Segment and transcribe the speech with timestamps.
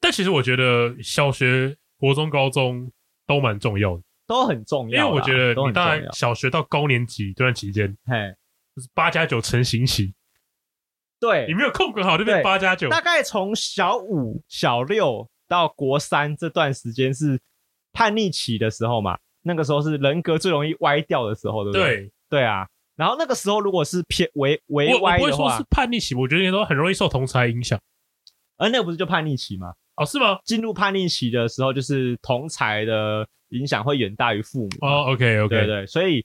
[0.00, 2.90] 但其实我觉得小学、国中、高中
[3.26, 5.04] 都蛮重要的，都很重要。
[5.04, 8.34] 因为我觉得你大概小学到高年级这段期间，嘿，
[8.74, 10.14] 就是八加九成型期。
[11.20, 12.88] 对，你没有控管好就变八加九。
[12.88, 17.38] 大概从小五、小六到国三这段时间是
[17.92, 21.96] 叛逆期的时候嘛，那个时候是人格最容易歪掉的时候，对不对？
[21.96, 22.66] 对，对啊。
[22.96, 27.78] 然后那个时候如果是偏为为歪的话，我不会说是叛逆期，我觉得都很容易受同侪影响。
[28.56, 29.74] 而那个不是就叛逆期吗？
[30.00, 30.38] 哦，是吗？
[30.46, 34.68] 进入叛逆期的时候，就是同才的影响会远大于父母。
[34.80, 36.24] 哦，OK，OK，对对，所以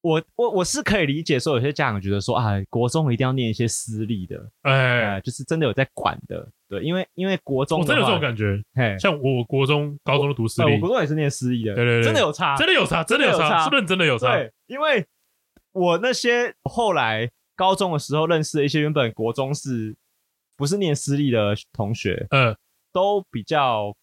[0.00, 14.36] 我我我是可以理解说，有些家长觉得说，啊，国中一定要念一些私立的，哎，就是真的有在管的，对，因为因为国中我真的有这种感觉，嘿，像我国中、高中都读私立，我国中也是念私立的，对对对，真的有差，真的有差，真的有差，是认真的有差。
[14.36, 15.04] 对，因为
[15.72, 19.96] 我那些后来高中的时候认识的一些原本国中是。
[20.60, 22.54] 不是念私立的同学，嗯，
[22.92, 23.96] 都比较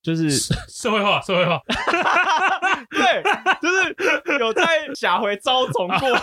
[0.00, 1.60] 就是社会化，社会化，
[2.90, 3.20] 对，
[3.60, 6.16] 就是有在下回招总过。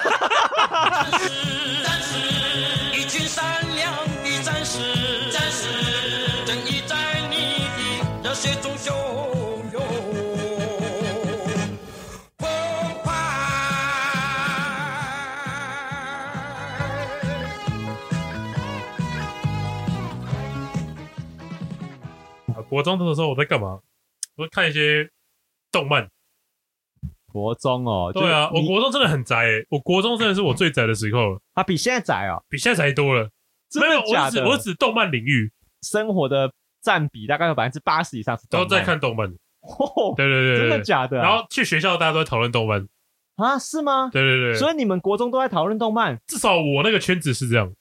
[22.70, 23.80] 国中的时候我在干嘛？
[24.36, 25.10] 我在看一些
[25.72, 26.08] 动漫。
[27.32, 31.39] 国中哦，对啊，我国中真的很宅诶，我国中真的是我最宅的时候。
[31.54, 33.30] 啊，比现在宅哦，比现在宅多了。
[33.70, 34.42] 真的假的？
[34.42, 35.52] 没有，我只我只动漫领域
[35.82, 36.52] 生活的
[36.82, 39.28] 占比大概有百分之八十以上是都在看动漫。
[39.61, 41.17] 哦对对对，真的假的？
[41.17, 42.88] 然后去学校大家都在讨论动漫
[43.36, 43.60] 啊？
[43.60, 44.10] 是吗？
[44.11, 46.20] 对对对，所以你们国中都在讨论动漫？
[46.28, 47.72] 至少我那个圈子是这样。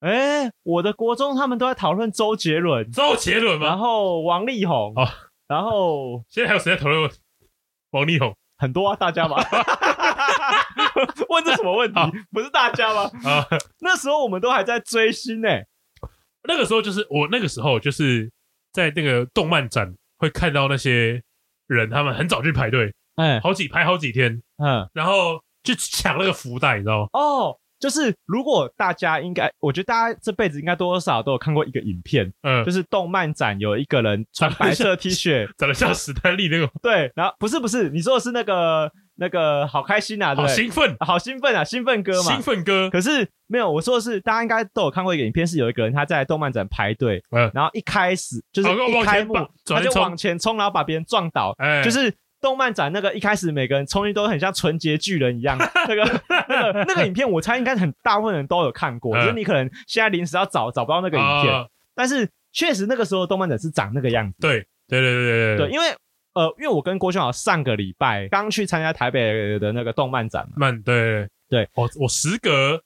[0.00, 3.66] 哎、欸，我的国中他们都在讨论周杰伦，周杰伦吗？
[3.66, 5.08] 然后王力宏，哦，
[5.48, 7.10] 然后 现在还有谁在讨论
[7.90, 8.32] 王力宏？
[8.58, 9.36] 很多啊，大家嘛。
[11.28, 11.98] 问这什么问题？
[11.98, 13.10] 好不是大家吗？
[13.24, 13.46] 啊，
[13.80, 15.66] 那时候我们都还在追星呢、欸。
[16.44, 18.30] 那个时候就是我那个时候就是
[18.72, 21.20] 在那个动漫展会看到那些
[21.66, 27.08] 人，他们很早去排队，哎、欸，好几排好几天，嗯，然后去抢那个福袋，你知道吗？
[27.12, 27.58] 哦。
[27.78, 42.90] 就是如果大家应该，我觉得大家这辈子应该多多少少都有看过一个影片，嗯，就是动漫展有一个人穿白色 T 恤， 长得像史丹利那种， 对，然后不是不是，你说的是那个那个好开心啊，对，好兴奋，好兴奋啊，兴奋哥嘛，兴奋哥。
[42.90, 49.34] 可是没有，我说的是大家应该都有看过一个影片，是有一个人他在动漫展排队，嗯，然后一开始就是一开幕
[49.64, 52.12] 他就往前冲，然后把别人撞倒，哎，就是。
[52.40, 64.36] 动漫展那个一开始每个人冲击都很像纯洁巨人一样， 那个那个那个影片我猜应该很大部分人都有看过，就是你可能现在临时要找找不到那个影片，但是确实那个时候动漫展是长那个样子。
[64.40, 65.86] 对对对对对对，因为
[66.34, 71.28] 呃，因为我跟郭俊豪上个礼拜刚去参加台北的那个动漫展嘛，漫对。
[71.50, 72.78] 对，我我时隔。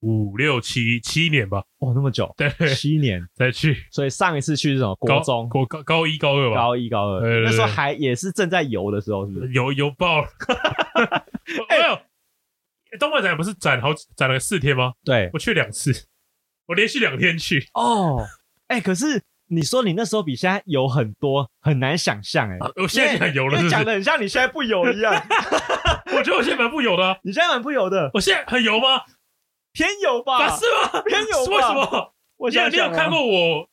[0.00, 4.94] 五六七七年吧，哦，那么久，对，七年再去，所以上一次去是什么？
[4.96, 9.52] 国中，国高高一高二吧，高一高二，那时候还也是正在游的时候，是不是？
[9.52, 10.28] 游游爆了，
[11.68, 11.98] 没有，
[12.98, 14.92] 动漫展不是展好展了四天吗？
[15.04, 16.06] 对，我去两次，
[16.66, 17.66] 我连续两天去。
[17.74, 18.26] 哦，
[18.68, 25.12] 哎，可是你说你那时候比现在游很多，很难想象哎，我现在很游了，讲的很像你现在不游一样。
[26.16, 29.02] 我觉得我现在蛮不游的，你现在蛮不游的，我现在很游吗？
[29.72, 30.56] 偏有吧？
[30.56, 31.02] 是吗？
[31.06, 31.52] 偏有吧？
[31.54, 32.12] 为什么？
[32.36, 33.68] 我你有看过我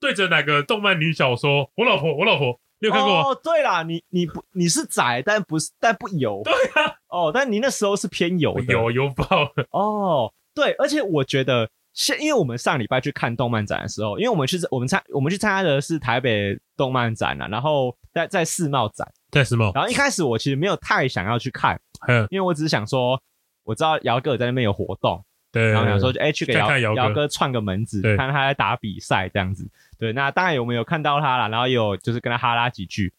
[0.00, 2.60] 对着哪个动漫女小说“我老婆，我老婆”？
[2.80, 3.28] 你有看过吗？
[3.28, 6.42] 哦，对啦，你你不你是宅，但不是但不油。
[6.44, 6.52] 对
[6.82, 6.94] 啊。
[7.08, 9.66] 哦，但你那时候是偏油的，油油爆了。
[9.70, 19.72] 哦，对，而且我觉得现，因为我们上礼拜去看动漫展的时候，因为我们去我们参我们去参加的是台北动漫展啊，然后在在世贸展，在世贸。
[19.74, 23.18] 然后一开始我其实没有太想要去看，嗯，因为我只是想说，
[23.64, 25.24] 我知道姚哥在那边有活动。
[25.54, 29.66] 对，然后想说，哎，去给姚姚哥串个门子，看他在打比赛这样子。
[29.98, 33.12] 对，那当然我们有看到他了，然后有就是跟他哈拉几句。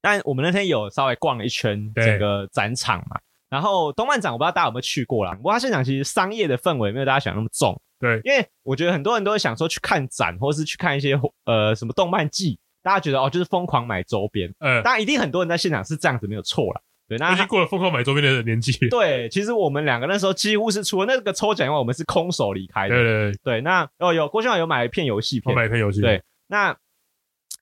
[0.00, 3.20] 但我们那天有稍微逛了一圈整个展场嘛。
[3.50, 7.78] 然后动漫展我不知道大家有没有去过啦，不过他现场其实商业的氛围没有大家想那么重。
[7.98, 16.80] 对，因为我觉得很多人都会想说去看展，或是去看一些呃什么动漫季，大家觉得哦就是疯狂买周边，嗯，当然一定很多人在现场是这样子没有错啦。
[17.10, 18.70] 对，那已经过了疯狂买周边的年纪。
[18.88, 22.94] 对，其实我们两个那时候几乎是除了那个抽奖以外，我们是空手离开的。
[22.94, 23.60] 对对对，对。
[23.62, 26.00] 那哦有郭兄有买一片游戏片，我买一片游戏。
[26.00, 26.76] 对，那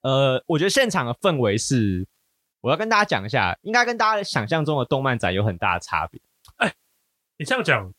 [0.02, 2.06] 呃，我觉得现场的氛围是，
[2.60, 6.20] 我要跟大家讲一下，应该跟大家想象中的动漫展有很大的差别。
[6.58, 6.70] 哎，
[7.38, 7.90] 你这样讲，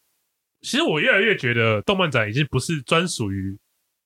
[0.61, 3.57] 其实我越来越觉得动漫展已经不是专属于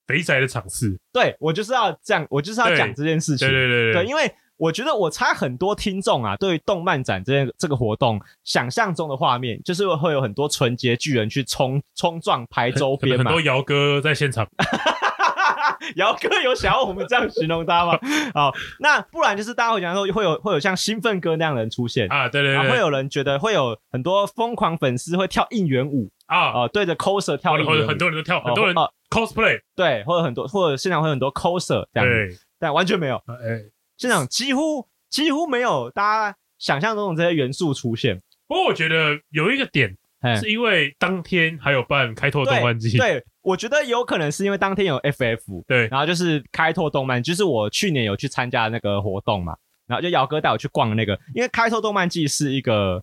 [0.07, 0.97] 肥宅的场次。
[1.11, 3.45] 对，我就是要这样，我就是要讲这件事情。
[3.45, 4.33] 对对对对，对，因为。
[4.63, 14.47] 我觉得我猜很多听众啊，对于动漫展这这个活动，想象中的画面就是会有很多纯洁巨人去冲冲撞排周边嘛，很多姚哥在现场。
[15.97, 17.99] 姚哥有想要我们这样形容他吗？
[18.33, 28.73] 好，那不然就是大家会讲说会有会有像兴奋哥那样的人出现啊，对对对，会有人觉得会有很多疯狂粉丝会跳应援舞啊啊，对着 coser 跳应援舞，或者很多人都跳，很多人
[29.09, 33.72] cosplay，对，或者很多或者现场会有很多 coser 这样，对，但完全没有，哎。
[34.03, 38.21] 现场几乎几乎没有大家想象中的这些元素出现。
[38.47, 39.97] 不过我觉得有一个点，
[40.41, 42.97] 是因为当天还有办开拓动漫季。
[42.97, 45.63] 对，我觉得有可能是因为当天有 FF。
[45.65, 49.55] 对，然后就是开拓动漫，就是我去年有去参加那个活动嘛，
[49.87, 53.01] 然后就姚哥带我去逛那个，因为开拓动漫季是一个，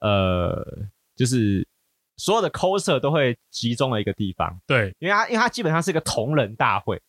[0.00, 0.62] 呃，
[1.16, 1.66] 就是
[2.18, 4.60] 所有的 coser 都会集中的一个地方。
[4.66, 7.00] 对，因为它因为它基本上是一个同人大会。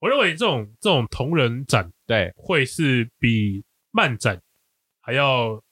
[0.00, 1.90] 我认为这种这种同人展。
[2.06, 4.40] 对，会是比漫展
[5.02, 5.62] 还要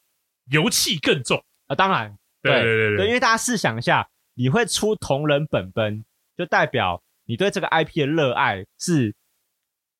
[0.50, 1.74] 油气更重啊！
[1.74, 6.04] 当然，对对对对，对，因为大家试想一下，你会出同人本本，
[6.36, 9.14] 就代表你对这个 IP 的热爱是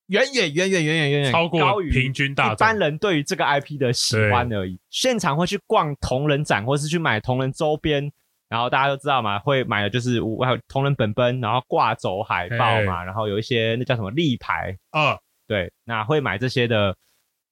[0.08, 4.79] 远远远远远远远远超过平均大一般人对于这个 IP 的喜欢而已。
[4.90, 8.12] 现场会去逛同人展，或是去买同人周边。
[8.48, 15.19] 然后大家都知道嘛，会买的就是还有同人本本，然后挂轴海报嘛，然后有一些那叫什么立牌啊。
[15.48, 16.96] 对，那会买这些的，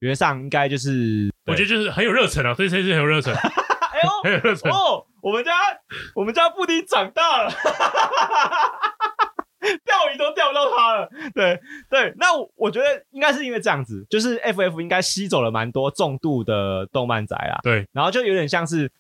[0.01, 3.33] 原则上应该就是，我觉得就是很有热忱啊，对这些很有热忱。
[3.95, 5.07] 哎呦，很有热忱哦！
[5.23, 5.53] 我们家
[6.17, 7.51] 我们家布丁长大了，
[9.85, 11.09] 钓鱼都钓不到它了。
[11.33, 17.61] 对对，那我，我觉得应该是因为这样子，就是 FF 应该吸走了蛮多重度的动漫宅啊。
[17.63, 18.91] 对，然后就有点像是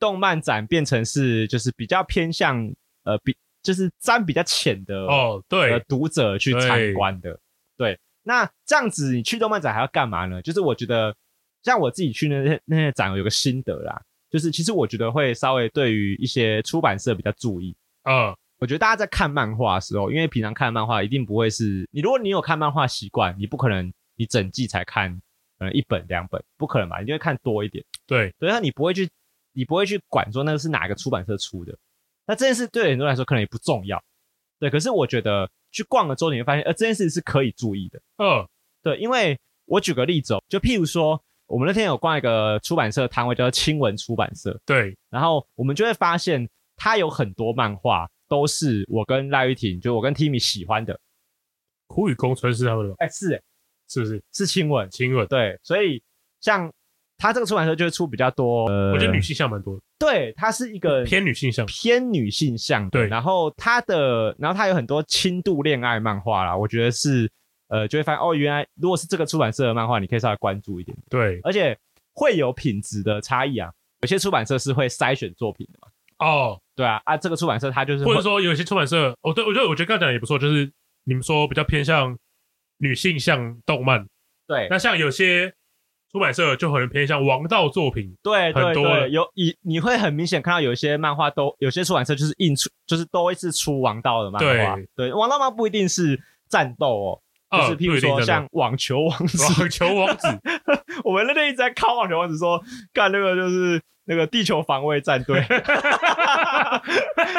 [0.00, 2.68] 动漫展变成是就是比较偏向
[3.04, 7.38] 呃比就是沾比较浅的哦，对，读者去参观的，
[7.76, 7.96] 对。
[8.22, 10.42] 那这样子，你去动漫展还要干嘛呢？
[10.42, 11.14] 就是我觉得，
[11.62, 14.00] 像我自己去那些那些展，有个心得啦，
[14.30, 17.74] 就是其实我觉得会稍微对于一些出版社比较注意。
[18.04, 25.10] 嗯，我觉得大家在看漫画的时候，因为平常看漫画一定不会是你，如果你有看漫画习惯，你不可能你整季才看，
[25.58, 27.00] 可能一本两本，不可能吧？
[27.00, 27.82] 你就会看多一点。
[28.06, 29.08] 对，所以那你不会去，
[29.52, 31.76] 你不会去管说那个是哪个出版社出的。
[32.26, 34.02] 那这件事对很多人来说可能也不重要。
[34.58, 35.50] 对，可是我觉得。
[35.72, 38.02] 去逛了之后，你会发现，呃，这件事是可以注意的。
[38.16, 38.44] 嗯，
[38.82, 44.60] 对，因为我举个例子哦，就譬如说，我们那天有逛一个出版社摊位，叫做青文出版社。
[44.66, 50.98] 对，然后我们就会发现，它有很多漫画都是我跟赖玉婷，就我跟 Timmy 喜欢的。
[51.86, 52.94] 苦雨宫村是他们的？
[52.98, 53.42] 哎，是哎，
[53.86, 54.20] 是不是？
[54.32, 55.24] 是青文，青文。
[55.28, 56.02] 对，所以
[56.40, 56.68] 像。
[57.20, 59.82] 他这个出版社就会出比较多，呃，我觉得女性向蛮多的。
[59.98, 62.88] 对，它是一个偏女性向，偏女性向。
[62.88, 66.56] 对，然后它的，然后它有很多轻度恋爱漫画啦。
[66.56, 67.30] 我觉得是，
[67.68, 70.96] 呃，就会发现哦，原来如果是这个出版社的漫画，你可以稍微关注一点。
[71.10, 71.76] 对，而且
[72.14, 73.70] 会有品质的差异啊。
[74.00, 75.88] 有些出版社是会筛选作品的嘛。
[76.26, 80.72] 哦，对啊，啊，这个出版社它就是，或者说有些出版社，哦，对，我觉得我觉得刚才讲的也不错，就是
[81.04, 82.16] 你们说比较偏向
[82.78, 84.06] 女性向动漫。
[84.46, 85.52] 对，那像有些。
[86.12, 100.26] 出版社就很偏向王道作品，对，对，对，有你你会很明显看到有一些漫画都有些出版社就是印出，就是都会是出王道的漫画，对，对，王道漫不一定是战斗哦，就是譬如说像网球王子，网球王子，
[101.04, 102.60] 我们那天一直在看网球王子说，
[102.92, 103.80] 干那个就是。
[104.06, 105.40] 那个地球防卫战队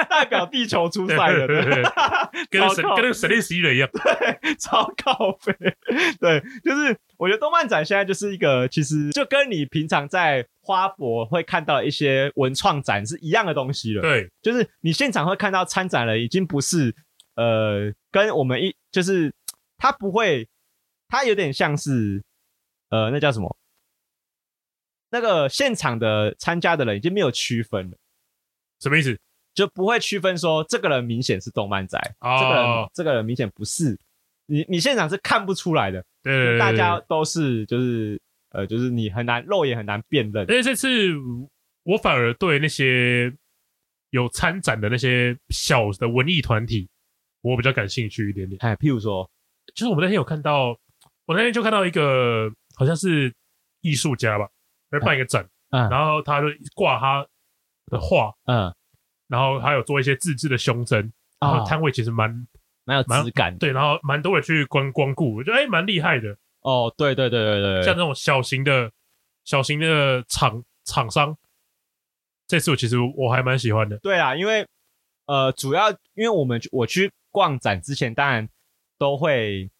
[0.10, 1.84] 代表地球出赛的，对，
[2.50, 5.54] 跟神跟那个神力十一人一样，对，超靠北，
[6.22, 16.92] 对，就是我觉得动漫展现在就是一个，其实就跟你平常在花博会看到一些文创展是一样的东西了，对，就是你现场会看到参展人已经不是
[17.36, 19.32] 呃，跟我们一就是
[19.78, 20.50] 他不会，
[21.10, 22.24] 他有点像是
[22.90, 23.56] 呃，那叫什么？
[25.12, 27.98] 那个现场的参加的人已经没有区分了，
[28.80, 29.16] 什么意思？
[29.54, 33.96] 就不会区分说这个人明显是动漫宅，哦、这个人这个人明显不是。
[34.48, 40.44] 你你现场是看不出来的，对，对，对，对，大家都是就是呃就是你很难肉眼很难辨认。
[40.44, 40.88] 而且这次
[41.84, 43.34] 我反而对那些
[44.12, 46.88] 有参展的那些小的文艺团体，
[47.42, 48.58] 我比较感兴趣一点点。
[48.62, 49.30] 哎，譬如说，
[49.74, 50.78] 就是我们那天有看到，
[51.26, 53.34] 我那天就看到一个好像是
[53.82, 54.48] 艺术家吧，
[54.90, 57.26] 在办一个展，嗯，然后他就挂他
[57.88, 58.74] 的画，嗯，
[59.28, 62.30] 然后还有做一些自制的胸针，然后摊位其实蛮
[62.86, 66.36] 蛮有质感，对，然后蛮多人去观光顾，我觉得哎蛮厉害的。
[66.62, 68.92] 哦，对对对对对，像这种小型的、
[69.44, 71.36] 小型的厂厂商。
[72.48, 73.98] 这次我其实我还蛮喜欢的。
[74.00, 74.68] 对啊，因为
[75.26, 78.48] 呃，主要因为我们我去逛展之前，当然
[78.98, 79.72] 都会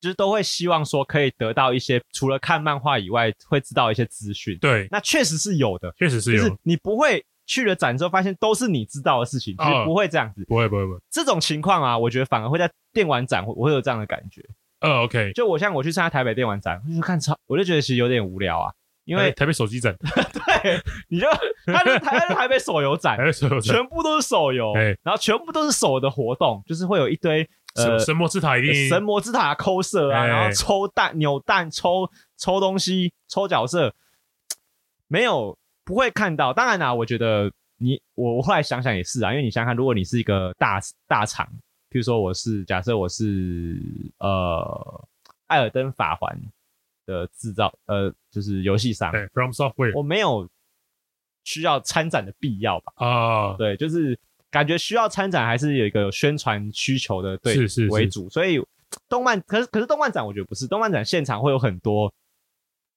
[0.00, 4.56] 就是都会希望说可以得到一些除了看漫画以外，会知道一些资讯。
[4.60, 6.38] 对，那确实是有的，确实是有。
[6.38, 10.42] 就是你不会去了展之后发现都是你知道的事情，其实不会这样子。
[10.42, 10.98] 哦、不会不会不会。
[11.10, 14.42] 这种情况啊，我觉得反而会在电玩展会我会有这样的感觉。
[14.80, 15.32] 呃、哦、OK。
[15.32, 18.72] 就我像我去参加台北电玩展，我就看超，我就觉得其实有点无聊啊。
[19.04, 21.26] 因为台北手机展， 对，你就
[21.66, 23.18] 他是台台北手游展，
[23.62, 24.72] 全部都是手游，
[25.02, 33.94] 然后全部都是手的活动，就是会有一堆呃神魔之塔一定神魔之塔抠色啊，然后抽蛋扭蛋抽抽东西抽角色，
[35.06, 36.52] 没有不会看到。
[36.52, 41.46] 当然啦，我觉得你我我后来想想也是啊，因为你想想看，如果你是一个大大厂，
[41.90, 43.80] 譬如说我是假设我是
[44.18, 45.08] 呃
[45.46, 46.38] 艾尔登法环。
[47.06, 50.48] 的制造，呃，就是游戏商，From Software，我没有
[51.42, 52.94] 需要参展的必要吧？
[52.94, 53.06] 啊
[53.52, 54.18] ，uh, 对，就是
[54.50, 58.30] 感觉需要参展还是有一个有宣传需求的，对，是是为主。
[58.30, 58.58] 所以
[59.06, 62.10] 动漫，可是可是动漫展，我觉得不是动漫展现场会有很多，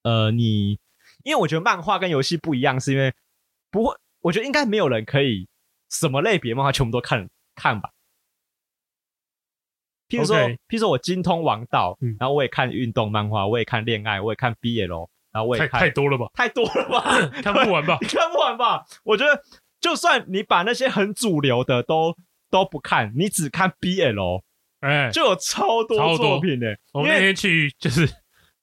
[0.04, 0.78] 呃，你
[1.24, 3.12] 因为我觉得漫画跟游戏不一样，是因为
[3.70, 5.48] 不会，我觉得应该没有人可以
[5.90, 7.90] 什么类别漫画全部都看看吧。
[10.08, 10.54] 譬如说，Okay.
[10.54, 16.30] 譬如说我精通王道，嗯、然后我也看运动漫画，我也看恋爱，我也看 BL，然后我也看太，太多了吧？
[16.32, 17.28] 太多了吧？
[17.42, 17.98] 看不完吧？
[18.00, 18.86] 你 看不完吧？
[19.04, 19.42] 我觉得，
[19.80, 22.16] 就算你把那些很主流的都
[22.48, 24.42] 都不看，你只看 BL，
[24.80, 26.78] 哎，欸、就有超多作品呢、欸。
[26.92, 28.08] 我们那天去就是，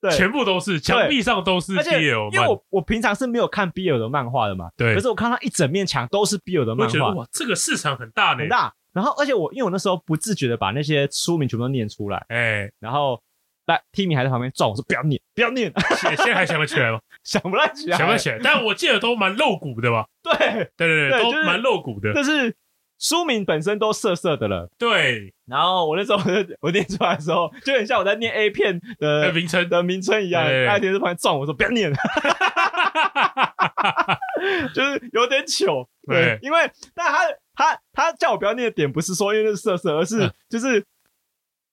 [0.09, 4.93] 对，全部都是墙壁上都是 BL，因为我我平常是没有看 BL 的漫画的嘛，对。
[4.93, 8.73] 可是我看到一整面墙都是 BL 的漫画，哇，这个市场很大呢、欸，很大。
[8.93, 13.21] 然后，而且我因为我那时候不自觉的把那些书名全部都念出来，哎、欸，然后
[13.65, 15.73] 来 Timmy 还在旁边撞我说不要念，不要念。
[15.99, 16.99] 现在还想得起来吗？
[17.25, 18.39] 想不太起来，想不起来。
[18.41, 20.05] 但我记得都蛮露骨的吧？
[20.23, 20.31] 对，
[20.77, 22.11] 对对对，对都蛮露骨的。
[22.13, 22.55] 但是
[22.99, 24.69] 书名本身都涩涩的了。
[24.77, 25.33] 对。
[25.45, 30.43] 然后我那时候我 就我念出来的时候，就很像我在念 A 片的名称的名称一样。
[30.43, 31.93] 那天在旁边撞我说不要念，
[34.73, 35.87] 就是有点糗。
[36.07, 37.19] 对，因为但他。
[37.57, 40.85] 他他叫我不要念的点不是说因为是色色，而是就是、嗯、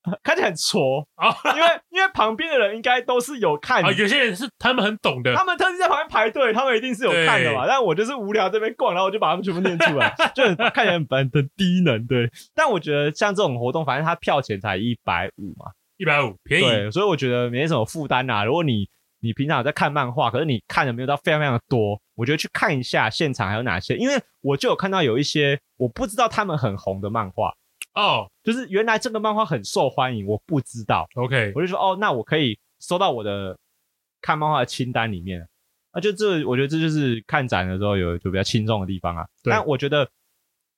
[0.22, 1.06] 看起来很挫。
[1.14, 7.66] 啊，哦、因为因为旁边的人应该都是有看，啊，有些人是他们很懂的，他们特地在旁边排队，他们一定是有看的嘛。
[7.66, 12.06] 但我就是无聊这边逛，然后我就把他们全部念出来， 就很看起来很很很低能。
[12.06, 18.44] 对，但我觉得像这种活动，反正他票钱才一百五嘛，一百五便宜，对，所以我觉得没什么负担呐。
[18.44, 18.88] 如果你
[19.20, 27.52] 你平常有在看漫画，可是你看的没有到非常非常的多，我觉得去看一下现场还有哪些，因为我就有看到有一些我不知道他们很红的漫画
[27.94, 31.06] 哦，就是原来这个漫画很受欢迎，我不知道。
[31.14, 33.56] OK，我就说哦，那我可以收到我的
[34.20, 35.46] 看漫画的清单里面。
[35.92, 39.26] 那就这，我觉得这就是看展的时候有就比较轻重的地方啊。
[39.42, 40.08] 对但我觉得，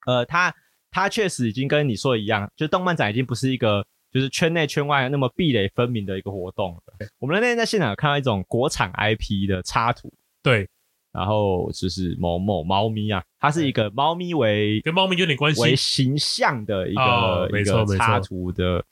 [0.06, 0.54] 呃，他
[0.90, 3.84] 他确实已经跟你说的一样，就是动漫展已经不是一个。
[4.12, 6.80] 就是圈内圈外那么壁垒分明的一个活动。
[7.18, 10.08] 我们那天在现场有看到一种国产 IP 的插图，
[10.40, 10.68] 对，
[11.14, 15.62] 然后就是某某猫咪啊，它是一个猫咪为跟猫咪有点关系。
[15.62, 18.84] 为形象的一个、哦、一个插图的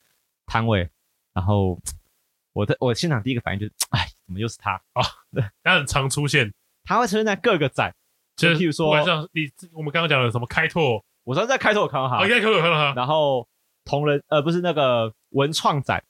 [0.47, 0.89] 摊位。
[1.33, 1.77] 然后
[2.53, 4.71] 我的我现场第一个反应就是，哎，怎么又是它？
[4.93, 5.03] 啊？
[5.31, 6.51] 对，它很常出现，
[6.85, 7.93] 它会出现在各个展，
[8.35, 13.47] 就譬如说，像你我们刚刚讲的什么开拓，我上次在开拓我看到它，哦，开拓我看到它，然后。
[13.85, 16.01] 同人呃不是那个文创展。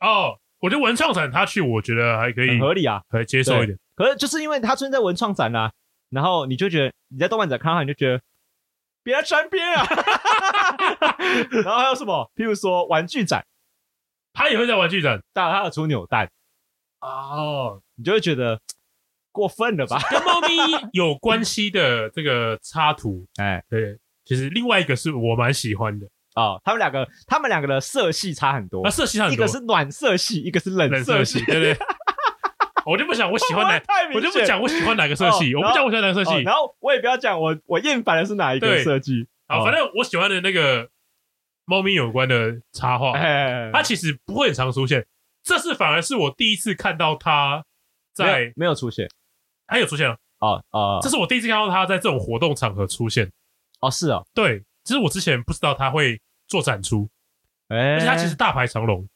[0.00, 3.78] 哦，我觉得文创展他去我觉得还可以，很合理啊，可以接受一点。
[3.96, 5.72] 可是就是因为他出现在文创展啦、啊，
[6.10, 8.20] 然后你就觉得你在动漫展看到他，你就觉得
[9.02, 9.84] 别沾边啊。
[11.64, 12.30] 然后还有什么？
[12.36, 13.44] 譬如说玩具展，
[14.32, 16.30] 他也会在玩具展，当然他有出扭蛋
[17.00, 18.60] 哦，你就会觉得
[19.32, 19.98] 过分了吧？
[20.10, 20.56] 跟猫咪
[20.92, 26.06] 有关系的这个插图， 哎，对，其实另外一个是我蛮喜欢的。
[26.34, 28.82] 哦，他们两个，他们两个的色系差很多。
[28.82, 31.78] 啊，色系差很多，一个是暖色系，一个是冷色系，对对。
[32.86, 33.82] 我就不想我喜欢哪，
[34.14, 36.42] 我就不讲我喜欢哪个色系，我不讲我喜欢哪个色系。
[36.42, 39.26] 然后我也不要讲我我厌烦的是哪一个设计。
[39.48, 40.88] 好，反正我喜欢的那个
[41.64, 43.12] 猫咪有关的插画，
[43.72, 45.04] 它其实不会很常出现。
[45.42, 47.64] 这次反而是我第一次看到它
[48.12, 49.08] 在没有出现，
[49.66, 50.16] 它有出现了。
[50.38, 53.30] 哦哦，这是我第一次看到它在这种活动场合出现。
[53.80, 57.08] 哦，是哦，对，其实我之前不知道它会做展出，
[57.68, 59.08] 哎，而且它其实大排长龙，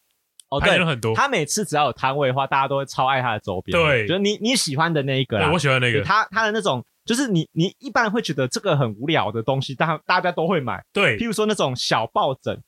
[0.51, 1.15] 哦，排人很多。
[1.15, 12.61] 他每次只要有摊位的话，大家都会超爱他的周边，对，就是你你喜欢的那一个，啦，我喜欢那个，他他的那种，就是你你一般会觉得这个很无聊的东西，但大家都会买，对，譬如说那种小抱枕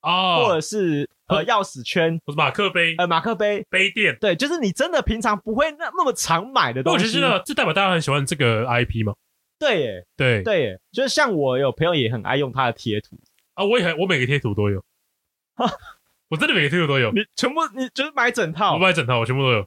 [0.00, 7.06] 啊，或者是呃钥匙圈，或者马克杯，呃马克杯杯垫，对，就是你真的平常不会那那么常买的东西。
[7.06, 9.14] 我觉得这代表大家很喜欢这个 IP 吗。
[9.60, 10.42] 对耶，对。
[10.44, 13.16] 对耶，就是像我有朋友也很爱用他的贴图。
[13.54, 14.80] 啊，我也很，我每个贴图都有，
[16.28, 19.66] 我真的每个推图都有，你全部你就是买整套，我买整套，我全部都有，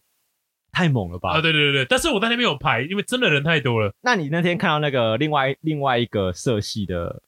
[0.72, 1.32] 太猛了吧？
[1.32, 3.94] 啊，对对对对，但是我那天没有排，因为真的人太多了。
[4.02, 7.22] 那你那天看到那个另外另外一个色系的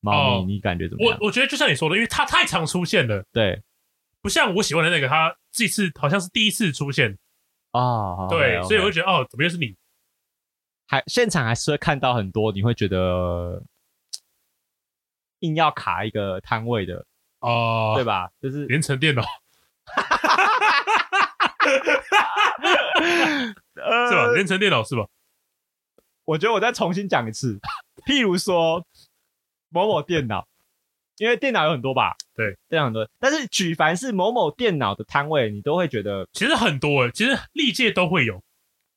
[0.00, 1.18] 猫咪，你感觉怎么样？
[1.20, 3.60] 我我觉得就像你说的，因为它太常出现了，对，
[4.22, 7.18] 不像我喜欢的那个，它这次好像是第一次出现
[7.72, 9.74] 啊，对，所以我就觉得哦，怎么又是你？
[10.86, 13.62] 还现场还是会看到很多，你会觉得
[15.40, 17.06] 硬要卡一个摊位的
[17.40, 18.30] 哦，对吧？
[18.40, 19.22] 就是连成电脑，
[23.74, 24.32] 是吧？
[24.34, 25.06] 连成电脑是吧？
[26.24, 27.58] 我觉得我再重新讲一次，
[28.06, 28.84] 譬如说
[29.68, 30.46] 某某电脑，
[31.16, 32.14] 因为电脑有很多吧？
[32.34, 38.42] 对，电脑很多，但是举凡是某某电脑的摊位，你都会觉得其实很多诶，其实历届都会有。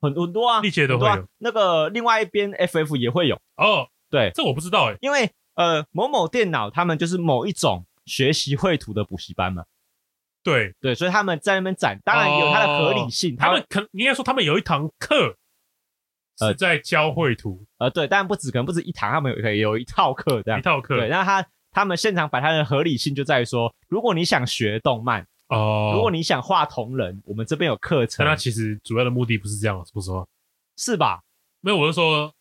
[0.02, 1.24] 很很多啊，历届都会有、啊。
[1.38, 3.88] 那个另外一边 FF 也会有哦。
[4.10, 4.98] 对，这我不知道哎。
[5.00, 9.64] 因为呃某某电脑他们就是某一种学习绘图的补习班嘛。
[10.44, 13.34] 对对，所以他们在那边展，当然也有它的合理性。
[13.34, 15.38] 哦、他们可能应该说他们有一堂课
[16.38, 17.66] 是在教绘图。
[17.78, 20.60] 呃，对，当然不止，可能不止一堂，他们有有一套课这样。
[20.60, 20.98] 一套课。
[20.98, 25.26] 对，然后他他们现场摆摊的合理性就在于说，如果你想学动漫。
[25.50, 28.26] 哦，如果你想画同人，我们这边有课程。
[28.26, 30.26] 那他其实主要的目的不是这样，说实话，
[30.78, 31.22] 是吧？
[31.60, 32.34] 没有，我是说，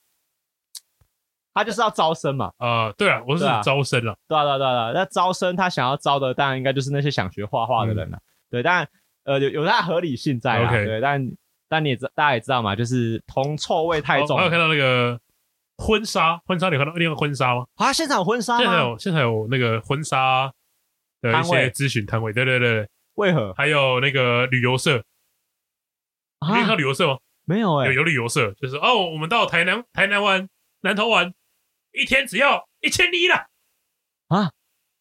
[1.55, 2.47] 他就是要招生嘛。
[2.59, 4.17] 啊、呃，对啊，我是招生了。
[4.29, 8.21] 对啊，对啊，对啊，那招生他想要招的，当然应该就是那些想学画画的人了、嗯。
[8.51, 8.89] 对，但
[9.25, 10.73] 呃有有它合理性在啊。
[10.73, 10.85] Okay.
[10.85, 11.33] 对，但
[11.69, 14.37] 但你也知大家也知道嘛，就是铜臭味太重。
[14.37, 15.19] 还有看到那个
[15.79, 17.65] 婚纱，婚纱你看到那个婚纱吗？
[17.77, 18.59] 啊，现场有婚纱吗？
[18.59, 20.53] 现场有，现场有那个婚纱
[21.21, 22.33] 的一些咨询摊位。
[22.33, 22.89] 对对对。
[23.17, 23.53] 为何？
[23.55, 25.05] 还有那个旅游社，
[26.39, 27.19] 啊、你有看到旅游社吗？
[27.45, 30.49] 没有哎、欸，有有旅游社，就是哦，我们到台南台南玩，
[30.81, 31.35] 南投玩，
[31.93, 33.49] 一天只要一千一了
[34.29, 34.53] 啊！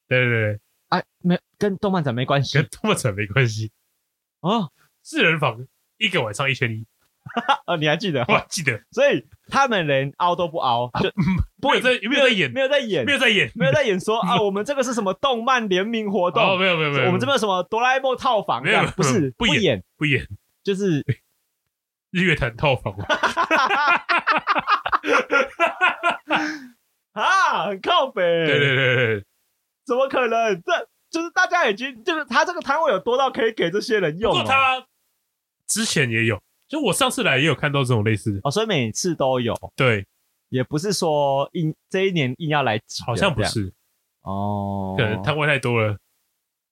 [0.07, 3.71] 对对对，哎、啊，没跟动漫展没关系，跟动漫展没关系
[4.41, 5.65] 哦，四人房
[5.97, 6.85] 一个晚上一千一。
[7.67, 8.21] 哦，你还记得？
[8.27, 11.11] 我还记得，所以他们连凹都不凹，就
[11.61, 12.51] 不有在有没有在演？
[12.51, 13.99] 没有在演，没有在演，没有在演。
[13.99, 16.43] 说啊， 我们这个是什么动漫联名活动？
[16.43, 18.63] 哦，没有没有没有，我们这边什么哆啦 A 梦套房？
[18.63, 20.27] 没有，不是不演不演，
[20.63, 21.05] 就是
[22.09, 22.93] 日月潭套房。
[27.13, 28.21] 啊，很靠北。
[28.21, 29.25] 对对对对，
[29.85, 30.61] 怎么可能？
[30.61, 34.33] 这就是大家已经就是他这个摊位有多到可以给这些人用。
[34.33, 34.85] 不过他
[35.67, 36.41] 之前也有。
[36.67, 39.53] 就我上次来也有看到这种类似的哦，所以每次都有。
[39.75, 40.07] 对，
[40.47, 43.73] 也不是说硬这一年硬要来，好像不是
[44.21, 45.97] 哦，可能摊位太多了。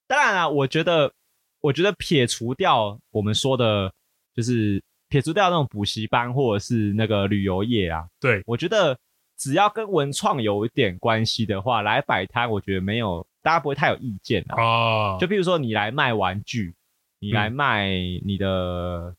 [0.07, 1.11] 当然了，我觉得，
[1.59, 3.91] 我觉得撇除掉我们说的，
[4.33, 8.97] 就是撇除掉那种补习班或者是那个旅游业啊，对，我觉得
[9.39, 14.61] 只要跟文创有一点关系的话，来摆摊，我觉得没有大家不会太有意见啊。
[14.61, 16.75] 哦，就比如说你来卖玩具，
[17.19, 17.87] 你来卖
[18.23, 18.47] 你的。
[18.47, 19.15] 嗯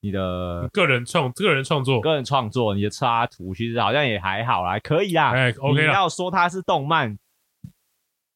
[0.00, 5.32] 你的个人创个人创作，个人创作，你的插图其实好像也还好啦，可以啦。
[5.32, 5.88] 哎，OK 啦。
[5.88, 7.18] 你要说它是动漫，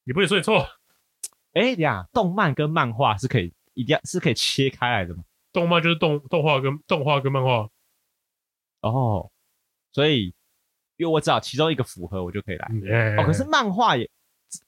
[0.02, 0.66] 你不会说你错。
[1.52, 5.22] 哎，等下，动漫跟漫画是可以一定要是可以切开来的嘛？
[5.52, 7.68] 动漫就是动动画跟动画跟漫画。
[8.80, 9.30] 哦，
[9.92, 10.34] 所以
[10.96, 12.68] 因为我只要其中一个符合，我就可以来。
[12.70, 14.08] 嗯、哦，可是漫画也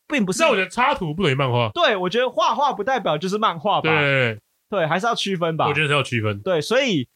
[0.09, 0.43] 并不是。
[0.43, 1.71] 那我觉得插图不等于漫画。
[1.75, 3.91] 对，我觉得画画不代表就是漫画吧。
[4.01, 5.69] 对，对，还是要区分吧。
[5.69, 6.41] 我觉得是要区分。
[6.41, 7.09] 对，所以，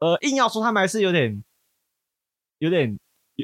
[0.00, 1.42] 呃，硬要说他们还是有点，
[2.58, 2.98] 有点，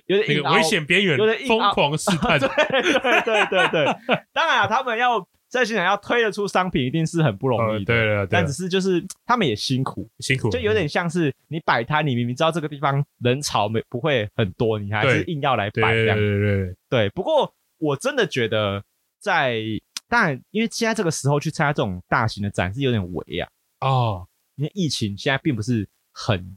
[0.07, 2.39] 有点、那个、危险边缘，有点疯狂试探。
[2.41, 3.85] 对对对对对。
[4.33, 7.95] 当然了，他们要在现场要推得出商品，一定是很不容易的。
[7.95, 16.17] 呃、对，对，对，但只是就是他们也辛苦，辛苦，就有点像是你摆摊，你明明知道这个地方人潮没不会很多，你还是硬要来摆这样。
[16.17, 16.77] 对对对对，对。
[16.89, 18.83] 对，不过我真的觉得
[19.19, 19.63] 在。
[20.09, 23.49] 当然，因为现在这个时候去参加这种大型的展是有点违啊。
[23.81, 26.57] 哦，因为疫情现在并不是很，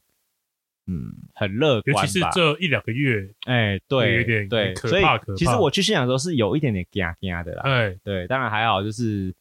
[0.89, 2.01] 嗯，很乐观吧。
[2.01, 5.37] 尤其是这一两个月，哎、欸，对，有点对，可怕，可怕。
[5.37, 7.61] 其实我去现场的时候是有一点点惊惊的啦。
[7.63, 9.33] 哎、欸，对，当然还好，就是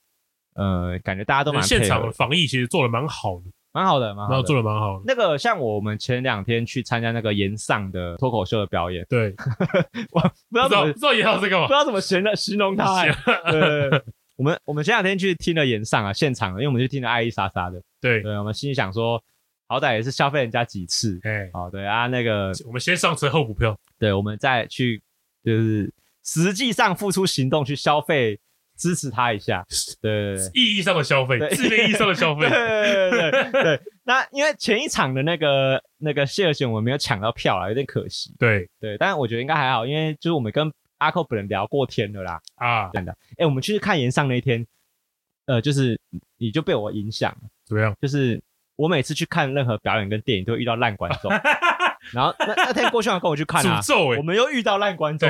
[0.54, 1.62] 呃，感觉大家都蛮。
[1.62, 3.44] 现场的防疫其实做的蛮好的。
[3.70, 5.04] 蛮好的，蛮好的，做的蛮好的。
[5.06, 9.34] 那个像我们前两天去参加那个岩上的脱口秀的表演，对，
[10.10, 13.04] 我不知道怎么不知道炎上是干嘛，不知道怎么形容形容他。
[13.52, 14.02] 对，对，对，
[14.36, 19.22] 我们我们前两天去听了岩上啊，现场，因为我们去听了艾莉莎莎的，对，对，我们心里想说，
[19.68, 25.00] 好歹也是消费人家几次，哎，好，对啊，那个我们先上车后补票，对，我们再去
[25.44, 25.92] 就是
[26.24, 28.40] 实际上付出行动去消费。
[28.78, 29.66] 支持他一下，
[30.00, 33.80] 对，意义上的消费，字面意义上的消费， 对对对对。
[34.04, 38.32] 那因为前一场的那个那个谢尔贤，我们没有抢到票啊，有点可惜。
[38.38, 42.40] 对对，但是我觉得应该还好，因为就是我们跟阿寇本人聊过天了啦。
[42.54, 43.12] 啊，真的。
[43.36, 44.64] 哎，我们去看岩上那一天，
[45.46, 46.00] 呃，就是
[46.36, 47.92] 你就被我影响了，怎么样？
[48.00, 48.40] 就是
[48.78, 51.30] 我每次去看任何表演跟电影，都会遇到烂观众。
[52.14, 55.28] 然后那那天郭秀阳跟我去看啊，诅咒哎，我们又遇到烂观众。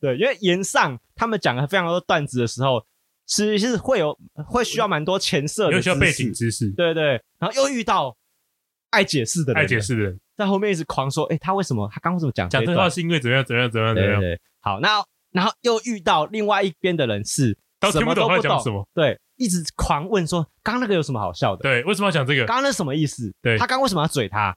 [0.00, 2.86] 对，因为炎上他们讲了非常多段子的时候，
[3.26, 7.22] 其实是会有会需要蛮多前设的，有需要背景知识，对对对。
[7.38, 8.16] 然后又遇到
[8.90, 14.20] 爱解释的人，爱解释的人在后面一直狂说，哎，他为什么他刚为什么讲讲这话是因为怎样怎样怎样怎样？
[14.20, 14.40] 对对。
[14.60, 17.56] 好，那然后又遇到另外一边的人是
[17.92, 21.62] 什么都不懂，什么对，一直狂问说，刚刚那个有什么好笑的？
[21.62, 22.44] 对，为什么要讲这个？
[22.46, 23.32] 刚刚那什么意思？
[23.42, 24.54] 对，他刚为什么要嘴他？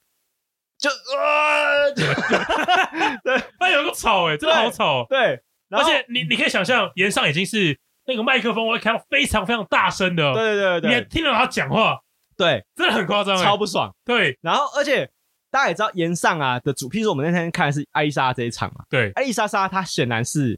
[0.77, 1.89] 就 啊，
[3.23, 5.41] 对，他有个吵哎，真的好吵，对。
[5.69, 11.99] 而且你你可以想象，岩上已经是那个麦克风会开到非常非常大声的，对对对对，你还听得到他讲话，
[12.37, 13.93] 对，真的很夸张，超不爽。
[14.05, 15.09] 对，然后而且
[15.51, 20.57] 大家也知道，岩上啊的主，譬如说我们那天看的是艾丽莎这一场嘛，对，艾丽莎莎她显然是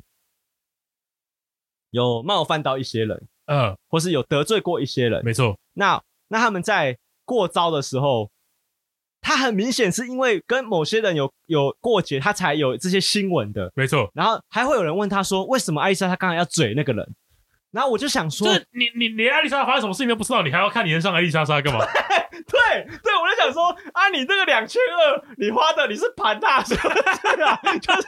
[1.92, 5.58] 有冒犯到一些人，嗯，或是有得罪过一些人，没错。
[5.74, 8.30] 那那他们在过招的时候。
[9.22, 14.10] 他很明显是因为跟某些人有有过节，他才有这些新闻的，没错。
[14.14, 17.06] 然后还会有人问他说：“为什么艾丽莎她刚才要嘴那个人？”
[17.72, 21.80] 然后我就想说：“就是你你连艾丽莎发生什么事情都不知道，你还要看炎上艾丽莎莎干嘛？”
[22.32, 28.08] 对对，我就想说啊，你这个两千二，你花的你是盘大是啊， 就是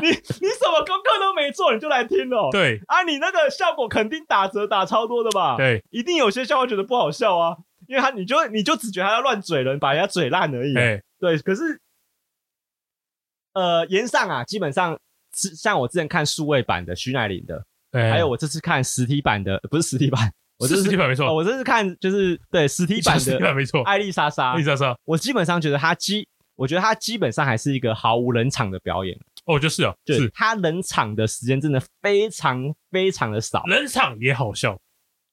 [0.00, 2.48] 你你什么功课都没做，你就来听了。
[2.50, 5.56] 对啊，你那个效果肯定打折打超多的吧？
[5.58, 7.56] 对，一定有些笑话觉得不好笑啊。
[7.88, 10.80] 因为他，你就你就只觉得他要乱嘴人，把人家嘴烂而已、啊。
[10.80, 11.36] 欸、对。
[11.38, 11.80] 可是，
[13.52, 14.98] 呃，言上啊，基本上
[15.34, 21.34] 是像我之前看数位版的徐乃麟的，欸、还有我这次看实体版的，不是实体版，我这是实体版没错、哦。
[21.34, 23.82] 我这次看就是对实体版的，实体版没错。
[23.84, 26.26] 艾丽莎莎，艾丽莎莎，我基本上觉得她基，
[26.56, 29.18] 我觉得她基本上还是一个毫无冷场的表演。
[29.44, 34.78] 哦，就是啊，就是她冷场的时间真的非常非常的少，冷场也好笑。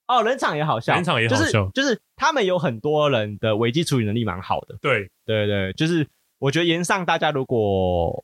[0.08, 4.76] 哦，冷场也好笑，冷场也好笑，就是就是他们有很多人的危机处理能力蛮好的。
[4.82, 6.08] 对对对，就是
[6.40, 8.20] 我觉得炎上大家如果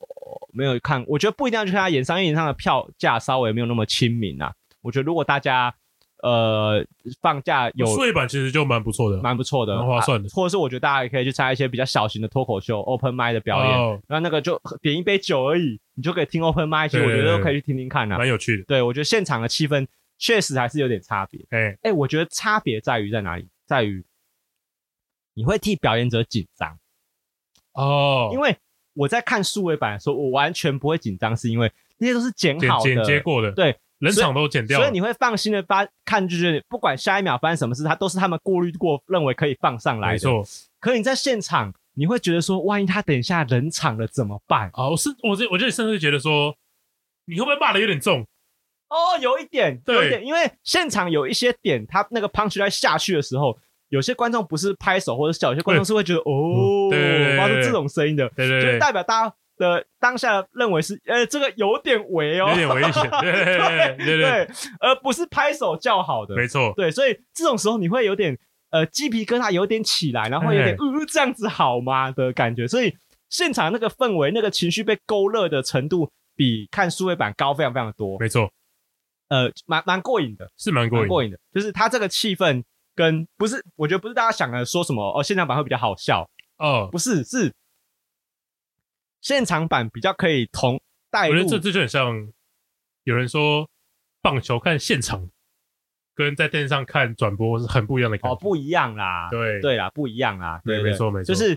[0.56, 4.52] 没有看，我觉得不一定要去看他炎上，因为炎上的票价稍微没有那么亲民啊。
[4.80, 5.74] 我觉得如果大家
[6.22, 6.84] 呃
[7.20, 10.28] 放假有数位版，其实就蛮不错的，蛮不错的，蛮划算的。
[10.30, 13.72] 或者是我觉得大家也可以去参加一些比较小型的脱口秀 open mic 的表演，
[14.08, 18.64] 然后那个就点一杯酒而已，你就可以听 open mic，其实我觉得都可以去听听看啊，蛮有趣的。
[18.64, 19.86] 对，我觉得现场的气氛。
[20.18, 23.46] 确实还是有点差别，哎哎、我觉得差别在于在哪里？
[23.66, 24.02] 在于
[25.34, 26.78] 你会替表演者紧张
[27.74, 28.56] 哦，因为
[28.96, 40.12] 我在看数位版的时候，我完全不会紧张，是因为那些都是剪好的、剪接过的，对，冷场都剪掉了，所以你会放心的发看，就是不管下一秒发生什么事，它都是他们过滤过，认为可以放上来的。
[40.14, 40.44] 没错，
[40.80, 44.70] 可你在现场，你会觉得说，万一他等一下冷场了怎么办？
[44.72, 46.56] 哦，我是我这我这里甚至觉得说，
[47.26, 48.26] 你会不会骂的有点重？
[48.88, 56.90] 哦，有一点，有一点，因为现场有一些点，他那个 punchline 下去的时候，有些观众不是拍手或者笑，有些观众是会觉得哦，
[57.36, 64.48] 发出这种声音的，对对对，就代表大家的当下认为是，呃，这个有点危哦，有点危险， 对对对对，
[64.80, 68.36] 而不是拍手叫好的，没错，对，所以这种时候你会有点
[68.70, 72.94] 呃鸡皮疙瘩有点起来，然后有点呃这样子好吗的感觉，所以
[73.30, 78.50] 现场那个氛围、那个情绪被勾勒的程度，比看数位版高非常非常的多，没错。
[79.28, 82.62] 呃，蛮蛮过瘾的，是蛮过瘾，过瘾的，就是他这个气氛
[82.96, 86.28] 跟不是，我觉得不是大家想的说什么哦，现场版会比较好笑
[86.58, 87.52] 哦，不是，是
[89.20, 90.80] 现场版比较可以同
[91.10, 91.34] 带入。
[91.34, 92.28] 我觉得这这就很像
[93.04, 93.68] 有人说
[94.20, 95.28] 棒球看现场
[96.16, 101.56] 跟在电视上看转播是很不一样的感觉，哦，不一样啦，对对啦，不一样啦，对，没错没错，就是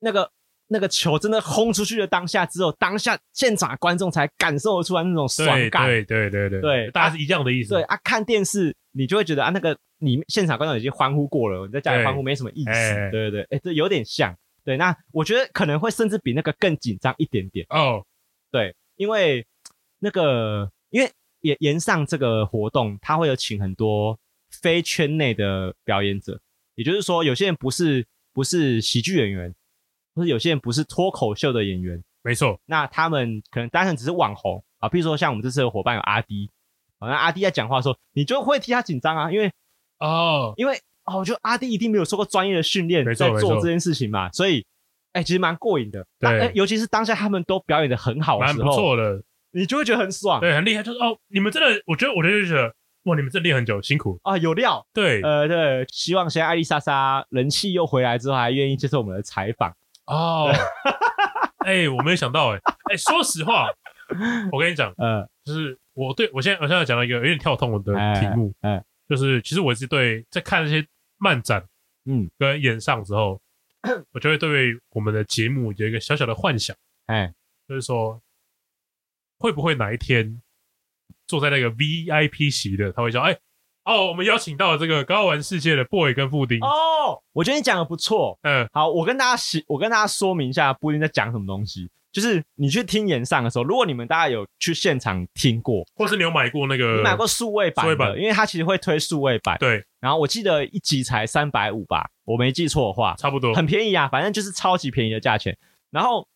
[0.00, 0.28] 那个。
[0.72, 5.84] 那个球真的轰出去的当下，只有当下现场的观众才感受得出来那种爽感。
[5.84, 7.70] 对对对对对，大家是一样的意思。
[7.70, 12.70] 对啊，看电视你就会觉得啊，那个你现场观众已经欢呼过了，你在家里欢呼没什么意思。
[13.10, 14.36] 对对对，哎，这有点像。
[14.64, 17.64] 对，那我觉得可能会甚至比那个更紧张一点点。
[17.70, 18.04] 哦，
[18.50, 19.46] 对，因为
[19.98, 21.10] 那个因为
[21.42, 24.18] 延延上这个活动，他会有请很多
[24.50, 26.40] 非圈内的表演者，
[26.74, 28.04] 也就是说，有些人不是。
[28.32, 29.52] 不是喜剧演员，
[30.14, 32.58] 或者有些人不是脱口秀的演员，没错。
[32.64, 36.48] 那他们可能单纯只是网红啊，比如说像我们这次的伙伴有阿迪，
[37.00, 39.52] 好像阿迪在讲话的时候，你就会替他紧张啊，因为
[40.00, 44.64] 哦，因为哦，我觉得阿弟一定没有受过专业的训练在做这件事情嘛，所以
[45.12, 46.04] 哎、欸，其实蛮过瘾的。
[46.18, 50.82] 对、欸，尤其是当下他们都表演的很好的时候，蛮不错的，你就会觉得很爽，对，很厉害。
[50.82, 52.74] 就是哦，你们真的，我觉得，我就觉得。
[53.04, 53.16] 哇！
[53.16, 54.36] 你们真的练很久，辛苦啊！
[54.36, 59.72] 有料，对，呃，对，希望现在艾丽莎莎人气又回来之后，还愿意接受我们的采访
[60.04, 60.52] 哦。
[61.64, 63.68] 哎、欸，我没有想到、欸，哎，哎，说实话，
[64.52, 70.86] 我跟你讲， 呃，就是我对我现在我现在讲了一个有点跳痛的题目，哎、欸欸，就是其实我是对在看这些
[71.18, 71.62] 漫展，
[72.06, 73.38] 嗯，跟演上之后，
[73.82, 76.74] 嗯、我就会对我们的节目有一个小小的幻想，
[77.06, 77.34] 哎、欸，
[77.68, 78.22] 就是说
[79.38, 80.40] 会不会哪一天。
[81.26, 83.40] 坐在那个 VIP 席的，他会说：“哎、欸，
[83.84, 88.36] 哦，我们邀请到了这个高玩世界的 boy 跟布丁哦，我觉得你讲的不错。
[88.42, 91.88] 嗯，好，我跟大家我跟大家说明一下布丁在讲什么东西。
[92.12, 99.56] 就是你去听演上的时候，如果你们大家有去现场听过，或是你有买过那个，你买过数位版的，版因为他其实会推数位版。
[99.58, 105.56] 对，然后我记得一集才三百五吧，我没记错的话，差不多，很便宜啊，反正就是超级便宜的价钱。
[105.90, 106.26] 然后，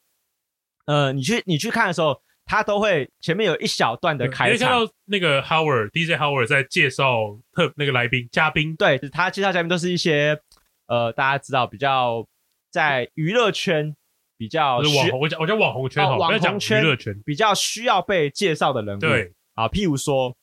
[0.87, 2.21] 呃，你去你去看的时候。
[2.47, 10.39] 他都会前面有一小段的开场，你看到那个 Howard DJ Howard 在介绍特那个来宾嘉宾，对，他介绍嘉宾都是一些
[10.87, 12.27] 呃大家知道比较
[12.71, 13.97] 在娱乐圈
[14.37, 17.15] 比较网红，我叫我叫网红圈哈，网红圈娱乐圈。
[17.25, 19.33] 比较需要被介绍的人物，对。
[19.55, 20.37] 啊，譬如说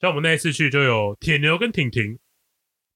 [0.00, 2.18] 像我们那一次去就有铁牛跟婷婷，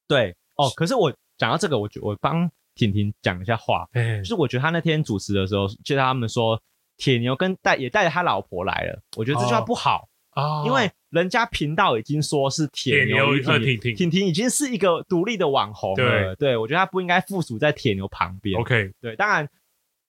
[0.06, 6.60] 对哦，可是我讲到这个，我觉我帮婷婷讲一下话，就是我觉得他那天主持的时候，介绍他们说。
[6.96, 18.56] 铁牛跟带也带着他老婆来了，我觉得这句话不好啊，因为人家频道已经说是铁牛与婷婷，婷婷已经是一个独立的网红了，对，对我觉得他不应该附属在铁牛旁边。
[18.60, 19.44] OK，对，当然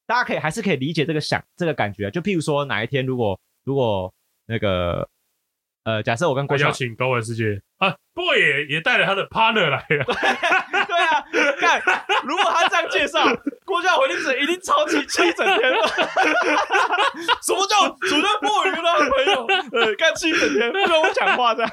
[0.07, 4.13] 大家可以还是可以理解这个想这个感觉，就譬如说哪一天如果如果
[4.47, 5.07] 那个。
[5.85, 9.85] 呃，假设我跟郭邀请高玩世界啊，boy 也也带了他的 partner 来了。
[10.87, 11.23] 对，啊，
[11.59, 11.79] 看，
[12.23, 13.23] 如果他这样介绍，
[13.63, 15.87] 郭笑回力子一定超级气一整天了。
[17.45, 19.45] 什么叫主任 boy 跟他的朋友？
[19.79, 21.71] 呃，干气一整天，不跟我讲话这样。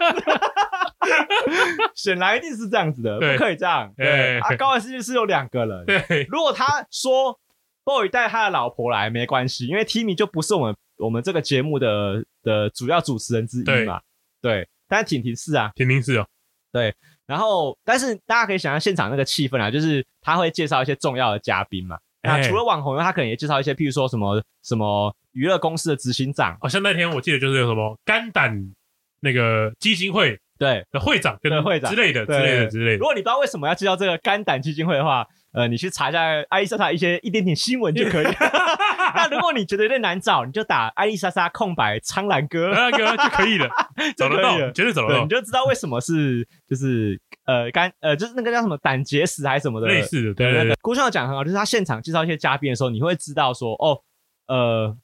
[1.95, 3.91] 显然一定是这样子的，不可以这样。
[3.97, 5.87] 对啊，高玩世界是有两个人。
[5.87, 7.41] 对，如果他说
[7.85, 10.77] boy 带他的老婆来没关系，因为 Timmy 就不是我们。
[10.99, 14.01] 我们这个节目的的主要主持人之一嘛，
[14.41, 16.25] 对，但是婷婷是啊，婷婷是哦，
[16.71, 16.95] 对，
[17.27, 28.73] 然后但是大家可以想象现场那个气氛啊，就是他会介绍一些重要的嘉宾嘛，那除了网红呢，他可能也介绍一些，譬如说什么什么娱乐公司的执行长，好像那天我记得就是有什么肝胆
[29.19, 32.99] 那个基金会对的会长跟会长之类的之类的之类的。
[32.99, 38.27] 如果你不知道为什么要介绍这个肝胆基金会的话，呃，你去查一下艾丽莎莎一些一点点新闻就可以。
[39.15, 43.69] 那如果你觉得有点难找，你就打艾丽莎莎空白苍兰哥，苍蓝鸽就可以了，
[44.17, 50.35] 找得到，绝对找得到，你就知道为什么是就是呃肝呃就是那个叫什么胆结石还是什么的类似的。
[50.35, 54.01] 对对对，郭襄讲很好，就是他现场介绍一些嘉宾的时候，你会知道说哦
[54.47, 54.97] 呃，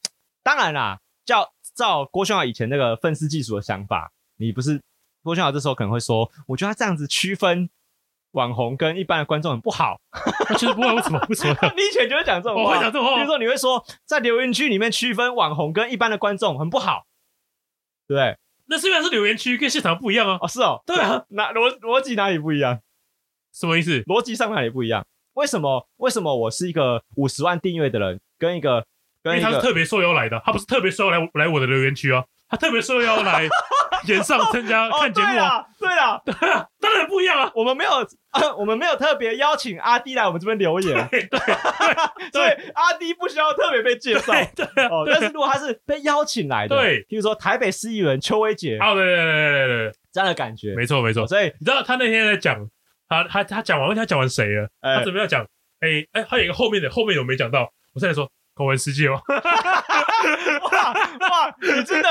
[0.43, 4.81] 当然啦，叫照郭襄以前那个愤世嫉俗的想法，你不是
[5.23, 7.69] 郭襄这时候可能会说，我觉得他这样子区分。
[8.33, 9.99] 网红跟一般的观众很不好，
[10.57, 11.21] 其 实不会，为什么？
[11.29, 11.55] 为什么？
[11.77, 13.17] 你以前就会讲这种话，我会讲这种话。
[13.17, 17.05] 比如说，你会说在留言区里面区分网红跟一般的观众很不好，
[18.07, 18.37] 对不对？
[18.71, 20.39] 那是因为是留言区跟现场不一样啊。
[20.43, 22.81] 哦，是哦，对啊，哪逻逻辑哪里不一样？
[23.53, 24.03] 什么意思？
[24.03, 25.07] 逻辑上哪里不一样？
[25.35, 25.89] 为什么？
[25.97, 28.85] 为什么我是一个五十万订阅的人，跟一个
[29.23, 33.49] 跟一个因为他是特别受邀来的，他不是特别受邀来来我的留言区啊，他特别受邀来。
[34.09, 35.65] 演上参加看节目啊？
[35.79, 37.53] 对啊，对啊， 当然不一样啊！
[37.55, 37.91] 我们没有，
[38.59, 41.39] 我们没有特别邀请阿弟来我们这边留言，对对，
[42.33, 45.05] 所以阿滴不需要特别被介绍，对哦。
[45.07, 51.27] 但是如果他是被邀请来的，对，譬如说台北市议员邱威杰，哦，对对对对对，这样的感觉，没错没错。
[51.27, 52.67] 所以你知道他那天在讲，
[53.09, 54.69] 他他他讲完，他讲完谁了？
[54.83, 55.43] 他准备要讲，
[55.81, 57.71] 哎哎，还有一个后面的，后面有没讲到？
[57.95, 58.31] 我现在说。
[58.59, 59.23] 高玩世界哦！
[60.73, 62.09] 哇哇，你真的，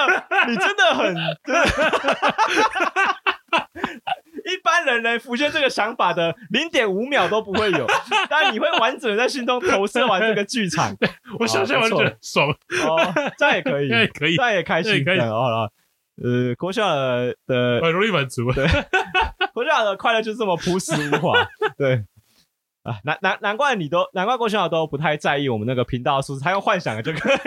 [0.47, 1.13] 你真的很，
[4.45, 7.85] 一般人能浮现这个想法的零点五秒都不会有，
[8.29, 10.95] 但你会完整的在心中投射完这个剧场。
[11.39, 15.69] 我想象完全爽哦，这样也可以，可以，这样也开心，可以哦。
[16.23, 18.65] 呃，郭笑的很容易满足，对，
[19.53, 21.33] 郭笑的快乐就是这么朴实无华，
[21.77, 22.05] 对。
[22.87, 27.37] 啊，难难难怪你都难怪郭勋都不太在意我们那个频道数字，他用幻想的就可以。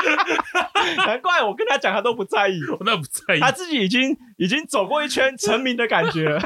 [1.06, 6.40] 难怪我跟他讲，他都不在意，我那不在意，他自己已经已经走过一圈成名的感觉了。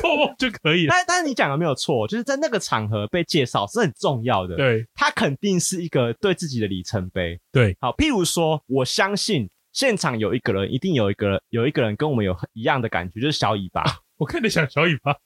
[0.00, 0.90] 做梦就可以了。
[0.90, 4.56] 但但是你讲的没有错，就是在那个场合被介绍是很重要的。
[4.56, 7.38] 对，他肯定是一个对自己的里程碑。
[7.52, 13.84] 对，好，譬如说，我相信现场有一个人，一定有一个人，有一个人跟我们有一样的感觉，就是小尾巴。
[14.22, 15.16] 我看你想小尾巴。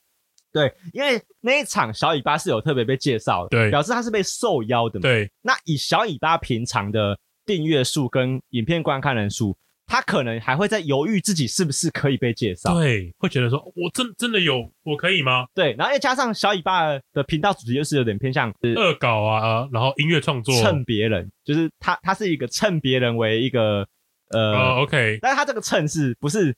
[0.51, 5.03] 对，因为那一场小尾巴是有特别被介绍的，对，表示他是被受邀的嘛。
[5.03, 9.55] 对，那以小尾巴平常的订阅数跟影片观看人数，
[9.85, 12.73] 他可能还会在犹豫自己是不是可以被介绍。
[12.73, 15.45] 对，会觉得说，我真真的有我可以吗？
[15.53, 23.87] 对，然后又加上小尾巴的频道主题又是有点偏向恶搞啊，然后音乐创作蹭别人，就是他他是一个蹭别人为一个
[24.31, 26.55] 呃、哦、OK，但是他这个蹭是不是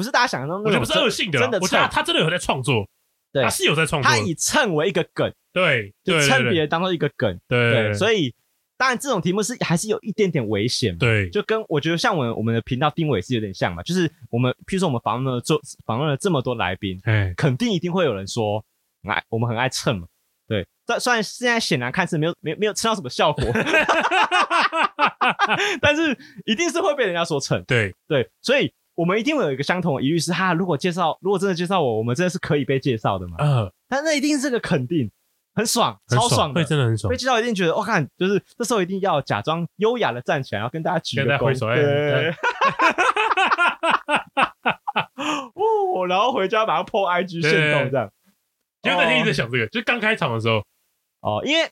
[0.00, 0.70] 不是大家想象中的？
[0.70, 2.88] 我觉得不是恶性的，真的，我他真的有在创作。
[3.32, 8.34] 对，他是有在创作，他以蹭为一个梗，对，就蹭别人当做一个梗，对，所以
[8.76, 18.64] 当然这种题目是还是有一点点危险，对，就跟我觉得像我们我们的频道定位是有点像嘛，就是我们譬如说我们访问了做访问了这么多来宾，哎，肯定一定会有人说，
[19.04, 20.08] 爱我们很爱蹭嘛，
[20.48, 23.44] 对，但虽然现在显然看似没有没有没有蹭到什么效果，
[25.80, 28.72] 但是一定是会被人家说蹭，对对，所以。
[28.94, 33.36] 我们一定会有一个相同的疑虑是，哈，如果介绍，如果真的介绍我，我们真的是可以被介绍的嘛？
[33.38, 35.10] 嗯、呃，但那一定是个肯定，
[35.54, 37.10] 很爽，超爽的，会真的很爽。
[37.10, 42.30] 被介绍一定觉得，我、哦、看就是这时候一定要假装优雅的站起来，然后跟大家举个躬，对，
[45.54, 48.10] 哦，然后回家马上 po IG 限动这样。
[48.82, 50.62] 因为那天一直在想这个，就刚开场的时候，
[51.20, 51.70] 哦，因为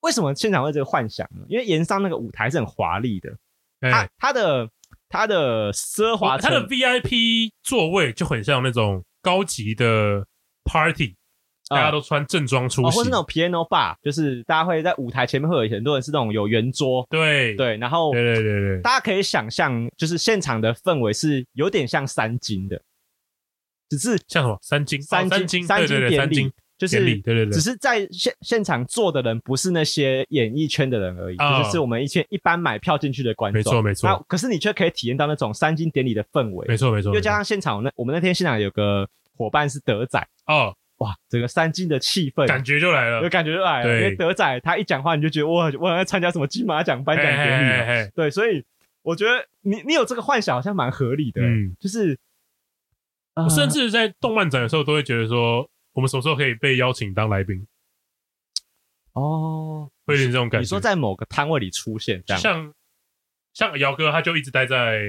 [0.00, 1.44] 为什么现场会这个幻想呢？
[1.48, 3.36] 因为岩上那个舞台是很华丽的，
[3.80, 4.68] 它它的。
[5.08, 10.26] 它的奢华，它的 VIP 座位就很像那种高级的
[10.64, 11.16] party，、嗯、
[11.70, 17.54] 大家都穿正装出席，哦，或是那种 piano bar，就是大家会在舞台前面会有很多人是那种有圆桌，对。
[17.56, 22.80] 对，然后对对对对，大家可以想象，就是现场的氛围是有点像三金的，
[23.88, 24.58] 只是像什么？
[24.62, 25.66] 三金三金。
[25.66, 26.52] 三金典礼。
[26.78, 33.58] 就是，对对对，只是在现现场坐的人不是那些演艺圈的人而已，哦、就是是我们一些一般买票进去的观众。
[33.58, 34.08] 没错没错。
[34.08, 36.64] 那可是你却可以体验到那种三金典礼的氛围。
[36.68, 37.12] 没错没错。
[37.12, 39.04] 又加上现场那我们那天现场有个
[39.36, 43.96] 伙伴是德仔哦，哇，整个三金的气氛感觉就来了，有感觉就来了。
[43.96, 47.72] 因为德仔他一讲话你就觉得哇，我好像参加什么金马奖颁奖典礼。
[47.72, 48.64] 嘿嘿嘿对，所以
[49.02, 51.42] 我觉得你你有这个幻想好像蛮合理的。
[51.42, 52.16] 嗯，就是、
[53.34, 55.68] 呃、我甚至在动漫展的时候都会觉得说。
[55.98, 57.66] 我们什么时候可以被邀请当来宾？
[59.14, 60.62] 哦，会有点这种感觉。
[60.62, 62.72] 你说在某个摊位里出现，这样像
[63.52, 65.02] 像姚哥，他就一直待在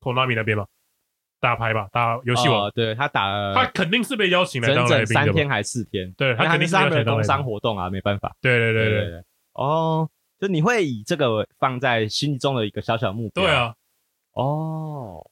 [0.00, 0.66] Konami 那边嘛，
[1.40, 2.68] 打牌吧，打游戏王。
[2.68, 5.12] 哦、对他打了，他肯定是被邀请来当来宾的。
[5.12, 6.10] 三天还是四天？
[6.12, 8.34] 对他肯定是他们的工商活动啊，没办法。
[8.40, 9.24] 对对对对对，对。
[9.52, 10.08] 哦，
[10.40, 13.44] 就你会以这个放在心中的一个小小目标。
[13.44, 13.74] 对啊。
[14.32, 15.28] 哦。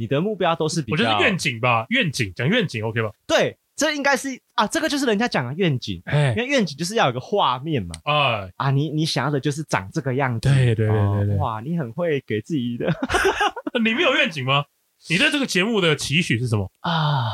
[0.00, 3.10] 你的目标都是比较，我觉得是愿景吧，愿景讲愿景 OK 吧？
[3.26, 12.90] 对，这应该是啊，这个就是人家讲的愿景，哎，因为愿景就是要有个画面嘛，啊啊，你你想要的就是长这个样子，对对对对对，哇，你很会给自己的，
[13.84, 14.64] 你没有愿景吗？
[15.10, 16.70] 你对这个节目的期许是什么？
[16.80, 17.28] 啊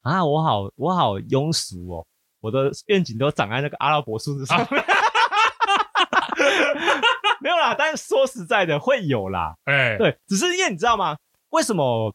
[0.00, 0.24] 啊？
[0.24, 2.06] 我好我好庸俗哦，
[2.40, 4.58] 我的愿景都长在那个阿拉伯数字上。
[4.58, 4.66] 面，
[7.40, 11.16] 没有啦，但是说实在的会有啦，哎，对，只是因为你知道吗？
[11.50, 12.14] 为什么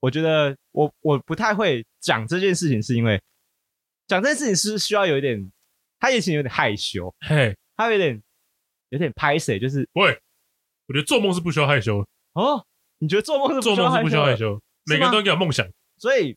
[0.00, 2.82] 我觉得我我不太会讲这件事情？
[2.82, 3.20] 是因为
[4.06, 5.50] 讲这件事情是需要有一点，
[5.98, 8.22] 他以前有点害羞，嘿，他有点
[8.88, 10.20] 有点拍谁，就是喂。
[10.86, 12.66] 我觉得做梦是不需要害羞哦。
[12.98, 14.60] 你觉得做梦是做梦是不需要害羞？
[14.86, 15.64] 每个人都应该有梦想，
[15.98, 16.36] 所以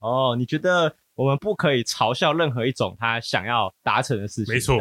[0.00, 4.52] 哦，你觉得我们不可以嘲笑任何一种他想要达成的事情？
[4.52, 4.76] 没错。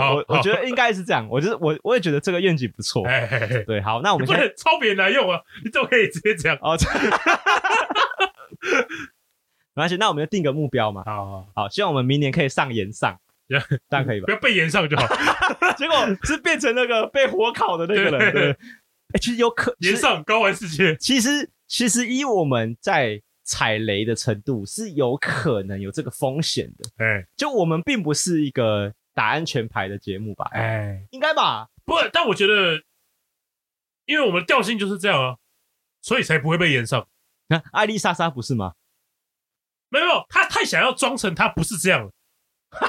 [0.00, 3.06] 我我觉得应该是这样，我就是我我也觉得这个愿景不错。
[3.06, 6.58] 哎哎哎，对，好，那我们现在抄别人来用啊，你怎么可以直接这样？
[6.62, 6.76] 哦，
[9.74, 11.02] 没关系，那我们就定个目标嘛。
[11.04, 14.26] 好好好，希望我们明年可以上延上， 这样可以吧？
[14.26, 15.06] 不要被延上就好。
[15.78, 18.32] 结果是变成那个被火烤的那个人。
[18.32, 20.96] 对，哎，其实有可延上高玩世界。
[20.96, 27.04] 其实其实以我们在踩雷的程度，是有可能有这个风险的。
[27.04, 28.92] 哎，就我们并不是一个。
[29.14, 31.68] 打安全牌的节目吧，哎、欸，应该吧？
[31.84, 32.82] 不，但我觉得，
[34.06, 35.36] 因为我们的调性就是这样啊，
[36.00, 37.08] 所以才不会被延上。
[37.48, 38.74] 那、啊、艾丽莎莎不是吗？
[39.88, 42.12] 没有，没有，他太想要装成她不是这样了。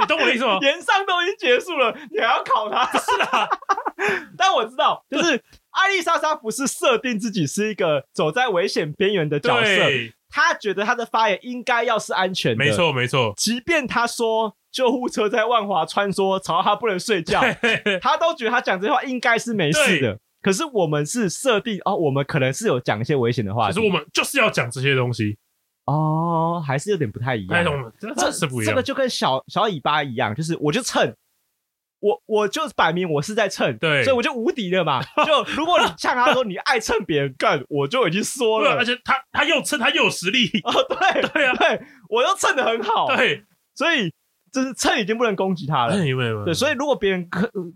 [0.00, 0.58] 你懂我的意思吗？
[0.60, 2.84] 延上都已经结束了，你还要考他？
[2.86, 3.48] 不是啊，
[4.36, 9.88] 但我知道，就是艾丽莎莎不是设定自己是一个走在危险边缘的角色。
[10.38, 13.34] 他觉得他的发言应该要是安全的，没错没错。
[13.36, 17.40] 即便他说救护车在万华穿梭，吵到他不能睡觉，
[18.00, 20.18] 他都觉得他讲这话应该是没事的。
[20.40, 25.36] 可是我们是设定哦，我们可能是有讲一些危险的话，可是我们就是要讲这些东西
[25.86, 27.92] 哦，还是有点不太一样。
[27.98, 31.12] 这这是不一样，这个就跟小小尾巴一样，就是我就蹭。
[32.00, 35.02] 我我就是摆明我是在蹭，对，所以我就无敌了嘛。
[35.26, 43.42] 就如果你像他说你爱蹭别人干，我就已经说了，而且他他又蹭，他又有实力哦，对对啊，对，我又蹭的很好，对，
[43.74, 44.12] 所以
[44.52, 45.92] 就是蹭已经不能攻击他了，
[46.44, 47.28] 对，所以如果别人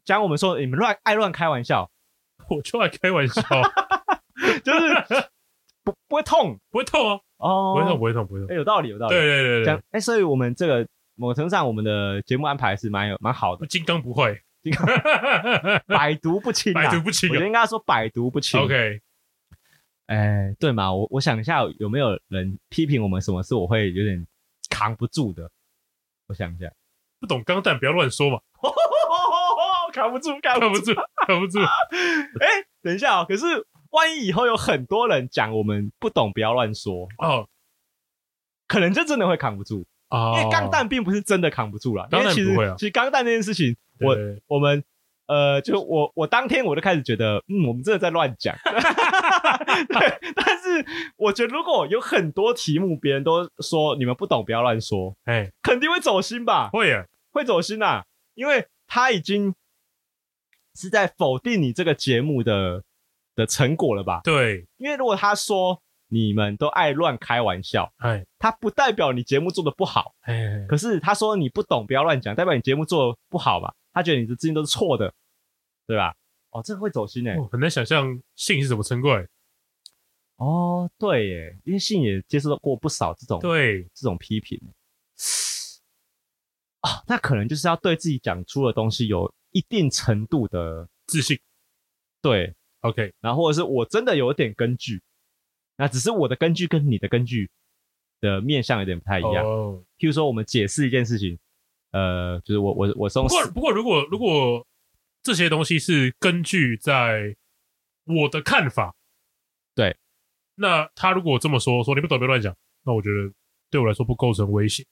[0.05, 1.91] 讲我们说你们乱爱乱开玩笑，
[2.49, 3.43] 我就爱开玩笑，
[4.65, 5.29] 就是
[5.83, 10.87] 不不会痛，不会痛哦，哦，不会痛不会痛不会痛，哎，有道理有道理，对对对对，哎，所以我们这个。
[11.23, 13.65] 某程度上，我们的节目安排是蛮有蛮好的。
[13.69, 14.43] 金刚不会，
[15.87, 17.29] 百毒不侵，百毒不侵。
[17.31, 18.59] 我觉得应该说百毒不侵。
[18.61, 19.01] OK，
[20.07, 20.93] 哎，对嘛？
[20.93, 24.27] 我我想一下，有没有人批评我们什么事，我会有点
[24.69, 25.49] 扛不住的？
[26.27, 26.69] 我想一下，
[27.21, 28.41] 不懂钢弹不要乱说嘛。
[29.93, 30.95] 扛不住，扛不住，
[31.27, 31.61] 扛不住。
[32.41, 33.27] 哎，等一下哦。
[33.29, 33.45] 可是
[33.91, 37.47] 万一以后有很多人讲我们不懂，不要乱说哦，
[38.67, 39.87] 可能就真的会扛不住。
[40.37, 44.85] 因为钢弹并不是真的扛不住了，因为其实其实钢弹这件事情，我我们
[45.27, 48.55] 呃，就我我当天我就开始觉得，嗯，我们真的在乱讲。
[49.89, 50.85] 对，但是
[51.17, 56.69] 我觉得如果有很多题目，别人都说你们不懂，不要乱说，哎，肯定会走心吧？
[56.71, 58.03] 会啊，会走心呐，
[58.35, 59.55] 因为他已经
[60.75, 62.83] 是在否定你这个节目的
[63.35, 64.21] 的成果了吧？
[64.25, 65.81] 对，因为如果他说。
[66.13, 73.75] 你们都爱乱开玩笑，哎，他不代表你节目做的不好，哎，可是他说你不懂，不要乱讲，代表你节目做的不好吧？
[73.95, 75.15] 他觉得你的资金都是错的，
[75.87, 76.15] 对吧？
[76.51, 79.27] 哦，这个会走心哎，很难想象信是怎么撑过来。
[80.37, 84.61] 哦，对耶，因为信也接受过不少这种对这种批评，
[86.81, 91.41] 啊、哦，那可能就是要对自己讲出的东西有一定程度的自信，
[92.21, 95.03] 对，OK，然后或者是我真的有点根据。
[95.77, 97.51] 那只是我的根据跟你的根据
[98.21, 99.45] 的面向有点不太一样。
[99.45, 99.77] Oh.
[99.99, 101.39] 譬如说，我们解释一件事情，
[101.93, 104.67] 呃，就是我我我说，不过不过，如果如果
[105.23, 107.37] 这些东西是根据在
[108.05, 108.95] 我的看法，
[109.75, 109.97] 对，
[110.57, 112.55] 那他如果这么说，说你不懂，别乱讲，
[112.85, 113.33] 那我觉得
[113.71, 114.85] 对我来说不构成威胁。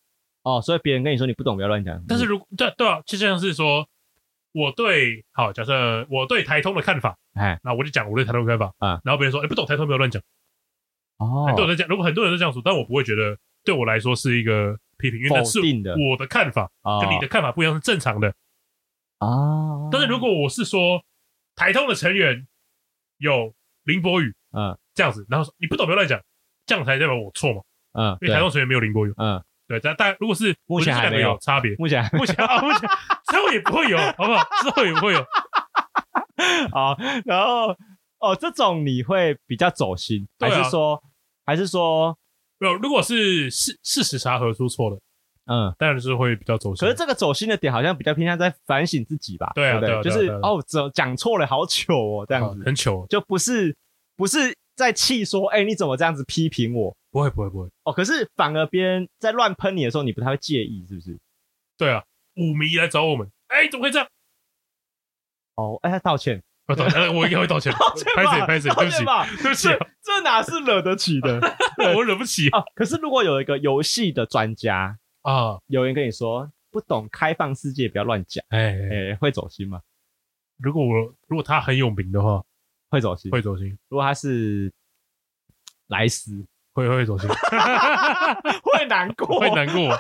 [0.43, 2.03] 哦，所以别人跟你说你不懂，不要乱讲。
[2.09, 3.87] 但是如果对对啊，就像是说，
[4.53, 10.23] 我对好，假设我对台通的看法，哎，那我就讲我对台通的看法啊，然后别人说，哎，不懂台通，不要乱讲。
[11.21, 15.61] 哦，很多人在讲，如果很多人都这样说，但我不会觉得对我来说是一个批评，因为那是
[16.11, 16.27] 我的。
[16.27, 18.35] 看法，跟你的看法不一样是正常的。
[19.19, 19.89] 啊。
[19.93, 21.03] 但是如果我是说
[21.55, 22.47] 台通的成员
[23.19, 23.53] 有
[23.85, 26.21] 林博宇，嗯，这样子，然后说你不懂不要乱讲，
[26.67, 27.63] 这样才代表我错嘛？
[27.93, 31.37] 嗯，因为台通成员没有林博宇，嗯，对，但但如果是目前还没有。
[31.39, 32.89] 差别，目前 目前啊目前
[33.29, 34.43] 之后也不会有，好不好？
[34.63, 35.23] 之后也不会有。
[36.73, 36.97] 好，
[37.27, 37.77] 然后
[38.21, 41.03] 哦，这种你会比较走心，还是说？
[41.45, 42.17] 还是说，
[42.59, 44.99] 没有，如果是事事实查核出错了，
[45.47, 46.87] 嗯，当然是会比较走心。
[46.87, 49.51] 可是这个走心的点好像比较偏向在反省自己吧？
[49.55, 53.77] 对啊，对啊，就是哦，讲讲错了，好糗哦，这样子，很糗，就不是
[54.17, 56.97] 不是在气说，哎，你怎么这样子批评我？
[57.11, 57.69] 不会，不会，不会。
[57.83, 61.19] 哦，可是反而别人在乱喷你的时候，你不太会介意，是不是？
[61.77, 62.05] 对啊，
[62.37, 64.07] 五迷来找我们，哎，怎么会这样？
[65.57, 66.41] 哦，哎，他道歉。
[67.15, 67.73] 我应该会道歉，
[68.17, 69.05] 拍谁拍谁，对不起，
[69.43, 69.69] 对不起，
[70.03, 71.41] 这哪是惹得起的？
[71.97, 72.63] 我惹不起啊！
[72.75, 79.81] 可是如果有一个游戏的专家啊，有人跟你说不懂开放世界，不要乱讲，哎哎，会走心吗？
[80.59, 82.43] 如果我如果他很有名的话，
[82.91, 83.77] 会走心，会走心。
[83.89, 84.73] 如果他是
[85.89, 87.29] 莱斯，会会走心，
[88.63, 89.97] 会难过，会难过，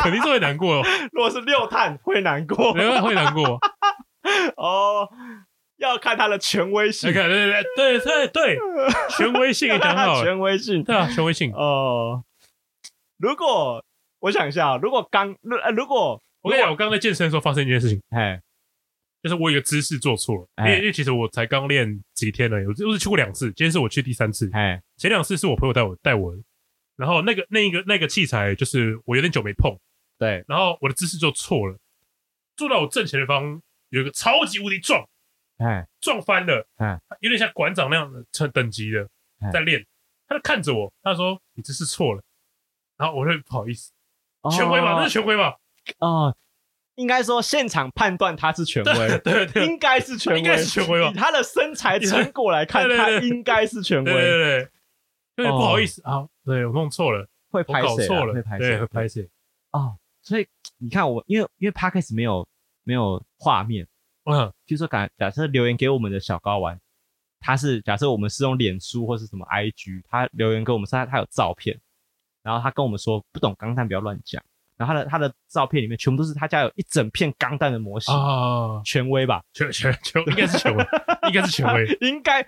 [0.00, 0.82] 肯定是会难过。
[1.12, 3.58] 如果是六探，会难过，会难过。
[4.56, 5.08] 哦。
[5.88, 8.58] 要看他的权威性，对对对对对，
[9.16, 11.52] 权威性讲好，权威性，对啊，权威性。
[11.52, 12.24] 哦。
[13.18, 13.84] 如果
[14.18, 15.36] 我想一下，如果刚
[15.74, 18.40] 如果我跟你讲，我刚刚在健身的时候发生一件事情，哎，
[19.22, 26.34] 就是我有一个姿势做错了，因为因为其实我才刚练几天了，我就是去过两次，今天是我去第三次，哎，前两次是我朋友带我带我，
[26.96, 29.76] 然后那个那一个那个器材就是我有点久没碰，
[30.18, 31.78] 对，然后我的姿势就错了，
[32.56, 35.04] 坐到我正前方有一个超级无敌壮。
[35.62, 36.66] 哎，撞翻了！
[36.76, 39.08] 哎，有点像馆长那样的成等级的
[39.52, 39.84] 在练，
[40.26, 42.22] 他就看着我，他说：“你这是错了。”
[42.98, 43.92] 然后我就不好意思，
[44.50, 45.56] 权威吧，那是权威吧。
[45.98, 46.36] 哦，
[46.96, 51.10] 应该说现场判断他是权威，对对，应该是权威，应该是权威吧。
[51.10, 54.12] 以他的身材成果来看，他应该是权威。
[54.12, 54.68] 对对
[55.36, 56.02] 对，不好意思。
[56.02, 59.28] 啊，对我弄错了，会拍错了，会拍对，会拍谁。
[59.70, 60.46] 哦，所以
[60.78, 62.46] 你看我，因为因为 Podcast 没有
[62.84, 63.86] 没有画面。
[64.24, 66.78] 嗯，就说假假设留言给我们的小睾丸，
[67.40, 71.78] 他是假设我们是用脸书或是什么 IG，他留言给我们，他他有照片，
[72.42, 74.42] 然后他跟我们说不懂钢弹不要乱讲。
[74.78, 79.40] 然后他的他的照片里面全部都是他家有一整片钢弹的模型啊，权威吧？
[79.52, 80.84] 权权权应该是权威，
[81.28, 82.40] 应该是权威， 应该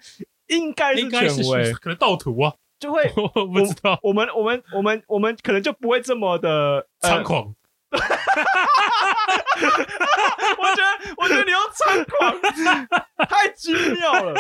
[0.49, 7.55] 应该是权威，可能盗图啊，就会我不知道，我们我们我们我们可能就不会这么的猖狂。
[10.59, 12.41] 我觉得我觉得你用猖狂
[13.29, 14.35] 太精妙了，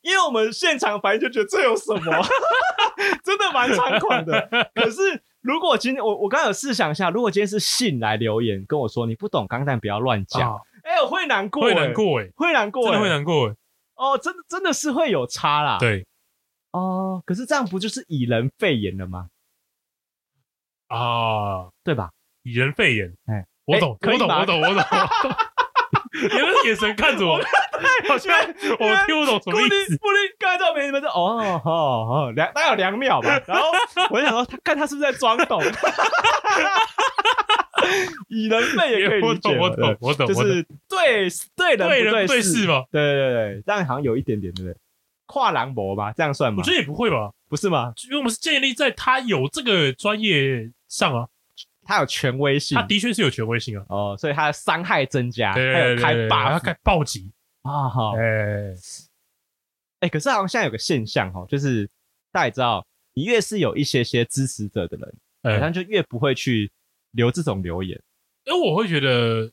[0.00, 2.00] 因为我们现场反应就觉得这有什么，
[3.24, 5.22] 真的蛮猖狂的，可是。
[5.42, 13.56] 如果今天我我刚刚有试想一下，如果今天是信来留言跟我说你不懂钢弹不要乱讲，哎、啊，我会难过、欸，会难过、欸，哎，会难过、欸，真的会难过、欸，
[13.96, 16.06] 哦，真的真的是会有差啦，对，
[16.70, 19.30] 哦，可是这样不就是以人废言了吗？
[20.86, 22.12] 啊，对吧？
[22.42, 24.76] 以人肺炎，哎，我懂，我懂，我懂，我懂。
[26.12, 26.36] 你的
[26.66, 27.40] 眼神看着我，
[28.06, 29.96] 好像我听不懂什么意思。
[29.96, 33.40] 布丁刚才照片你们说哦哦哦，两大概有两秒吧。
[33.46, 33.64] 然后
[34.10, 35.60] 我就想说，他看他是不是在装懂？
[38.28, 42.84] 以人肺也可以理解，我懂，我懂，就是对对人对人对事嘛。
[42.90, 44.76] 对对对，这样好像有一点点，对不对？
[45.26, 46.58] 跨栏博吧，这样算吗？
[46.58, 47.92] 我觉得也不会吧，不是吗？
[48.04, 51.26] 因为我们是建立在他有这个专业上啊。
[51.92, 57.30] 他有权威性，他的确是有权威性啊，哦，所以他的伤害增加，对还有开 buff，开暴击。
[57.60, 58.72] 啊，好，哎，
[60.00, 61.86] 哎，可是好像现在有个现象哈，就是
[62.32, 62.82] 大家也知道，
[63.12, 66.72] 你越是有一些些支持者的人，好像就越不会去
[67.10, 68.00] 留这种留言，
[68.44, 69.52] 因为我会觉得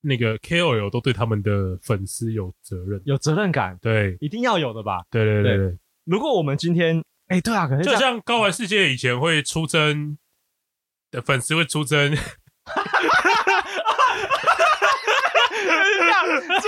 [0.00, 5.04] 那个 KOL 都对他们的粉丝有责任，有责任感，对，一定要有的吧？
[5.10, 10.16] 对对对对，如果我们今天，哎，对啊，可能就像高玩世界以前会出征。
[11.10, 12.20] 的粉丝会出征，这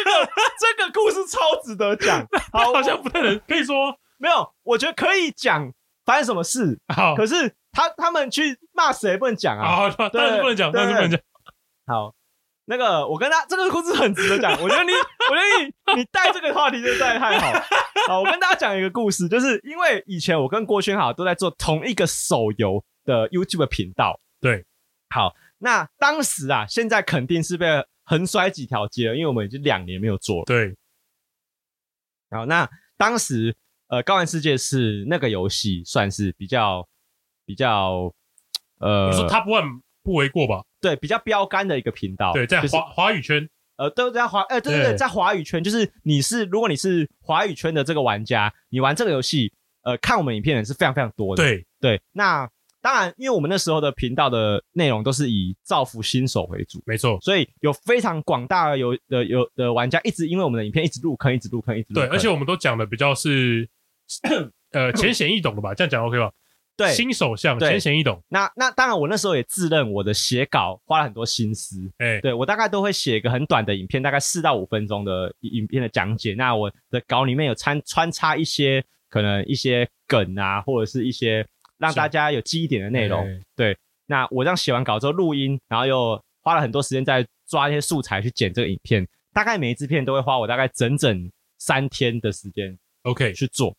[0.04, 0.10] 个
[0.58, 5.72] 这个故事超值得讲， 好，好像不太能可以说没有，我觉得可以讲
[6.04, 11.20] 发生什么事，好，可是他他们去骂谁不能讲啊，好，当然不能讲，当然不能讲，
[11.86, 12.14] 好，
[12.64, 17.52] 那个我跟他这个故事很值得讲， 我觉得你我觉得你你带这个话题就带太好，
[18.08, 24.18] 好，我跟大家讲一个故事，就是因为以前我跟郭轩豪都在做同一个手游的 YouTube 频道。
[24.40, 24.64] 对，
[25.10, 27.66] 好，那当时啊，现在肯定是被
[28.04, 30.44] 横摔几条街了，因为我们已经两年没有做了。
[30.46, 30.74] 对，
[32.30, 33.54] 好，那当时
[33.88, 36.88] 呃，高玩世界是那个游戏算是比较
[37.44, 38.10] 比较
[38.78, 40.64] 呃，你说 Top One 不为过吧？
[40.80, 42.32] 对，比较标杆的一个频道。
[42.32, 51.42] 对，在华、就是、华语圈，呃，都在华，呃，对对对，在华语圈，就是你是如果你是华语圈的这个玩家，你玩这个游戏，呃，看我们影片的人是非常非常多的。
[51.42, 52.48] 对对，那。
[52.82, 62.08] 当然，因为我们那时候的频道的内容都是以造福新手为主，没错，所以有非常广大的有的有的玩家一直因为我们的影片一直入坑，一直入坑，一直入坑。
[62.08, 63.68] 对，而且我们都讲的比较是
[64.72, 65.74] 呃浅显易懂的吧？
[65.74, 66.32] 这样讲 OK 吧？
[66.74, 68.22] 对，新手向浅显易懂。
[68.30, 71.76] 那那当然，我那时候也自认我的写稿花了很多心思。
[71.98, 76.34] 哎、欸，对我大概都会写一个很短的影片，大概四到五分钟的影片的讲解。
[76.34, 81.46] 那我的稿里面有穿穿插一些可能一些梗啊，或者是一些。
[81.80, 83.26] 让大家有记忆点的内容，
[83.56, 83.76] 对。
[84.06, 89.06] 那我这样写完稿之后录音，然后又花了很多时间在抓一些素材去剪这个影片。
[89.32, 93.74] 大概每一支片都会花我大概整整三天的时间，OK 去做。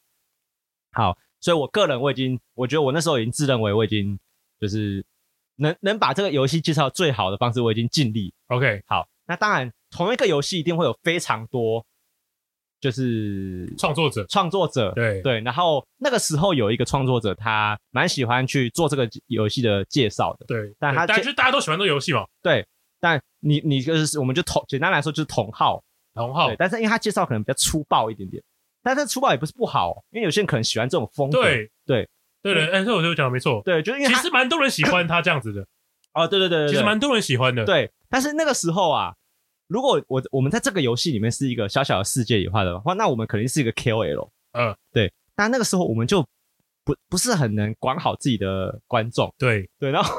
[0.93, 4.17] 好，所以我个人我已经，我觉得我那时候已经自认为我已经
[4.59, 5.05] 就是
[5.57, 8.33] 能能把这个游戏介绍最好的方式，我已经尽力。
[8.47, 9.07] OK，好。
[9.27, 11.85] 那当然，同一个游戏一定会有非常多。
[12.81, 15.39] 就是创作者，创作者，对对。
[15.41, 20.75] 然后那个时候有一个创作者，他蛮喜欢去做这个游戏的介绍的，对。
[20.79, 22.65] 但他但是大家都喜欢这个游戏嘛，对。
[22.99, 25.81] 但你你就是我们就同简单来说就是同号，
[26.15, 26.53] 同号。
[26.55, 28.43] 但是因为他介绍可能比较粗暴一点点，
[28.83, 32.07] 但是粗暴也不是不好，因为有些人可能喜欢这种风格，对对
[32.41, 32.71] 对对。
[32.71, 35.63] 哎，这我就讲的没错，对，就是因为其实蛮多人喜欢他这样子的，
[36.13, 37.91] 哦，对对对，其实蛮多人喜欢的，对。
[38.09, 39.13] 但是那个时候啊。
[39.71, 44.29] 如果我我们在这个游戏里面是一个小小的世界里话的话，那我们肯定是一个 KOL。
[44.51, 45.13] 嗯，对。
[45.33, 46.21] 但那个时候我们就
[46.83, 49.33] 不不是很能管好自己的观众。
[49.37, 50.13] 对对，然后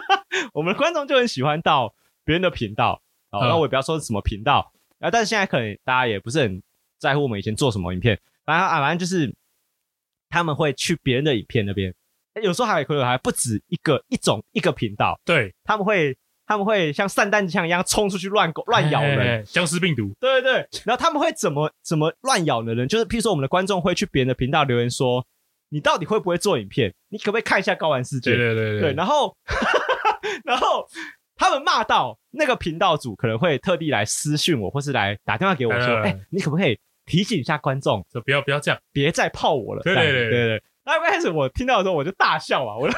[0.54, 1.94] 我们的观众就很喜欢到
[2.24, 2.98] 别人的频道。
[3.30, 4.72] 好，那、嗯、我也不要说是什么频道。
[4.98, 6.62] 然后但是现在可能大家也不是很
[6.98, 8.18] 在乎我们以前做什么影片。
[8.46, 9.30] 反正啊，反正就是
[10.30, 11.94] 他们会去别人的影片那边。
[12.42, 15.20] 有时候还有可能还不止一个一种一个频道。
[15.26, 16.16] 对，他们会。
[16.46, 20.12] 他们会像散弹枪一样冲出去乱狗乱咬人，僵尸病毒。
[20.20, 22.86] 对对对，然后他们会怎么怎么乱咬的人？
[22.86, 25.24] 就是譬如说，我们的观众会去别人的频道留言说
[25.70, 26.92] ：“你到底会不会做影片？
[27.08, 28.92] 你可不可以看一下高玩世界？”对对对对，对。
[28.92, 29.34] 然后，
[30.44, 30.86] 然后
[31.36, 39.82] 他们骂到那个频道主可能会特地来私讯我，或是来打电话给我说：“哎、欸，你可不可以提醒一下观众，说不要不要这样，别再泡我了。
[39.82, 40.62] 对对对对对。
[40.86, 42.76] 那刚开始我听到的时候，我就大笑啊！
[42.76, 42.96] 我就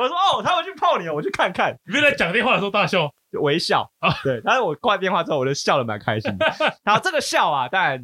[0.00, 1.78] 我说哦，他们去泡你了，我去看看。
[1.86, 4.14] 你别在讲电话的时候大笑，微笑啊。
[4.24, 6.46] 对，但是我挂电话之后，我就笑得蛮开心的。
[6.82, 8.02] 然后这个笑啊，当然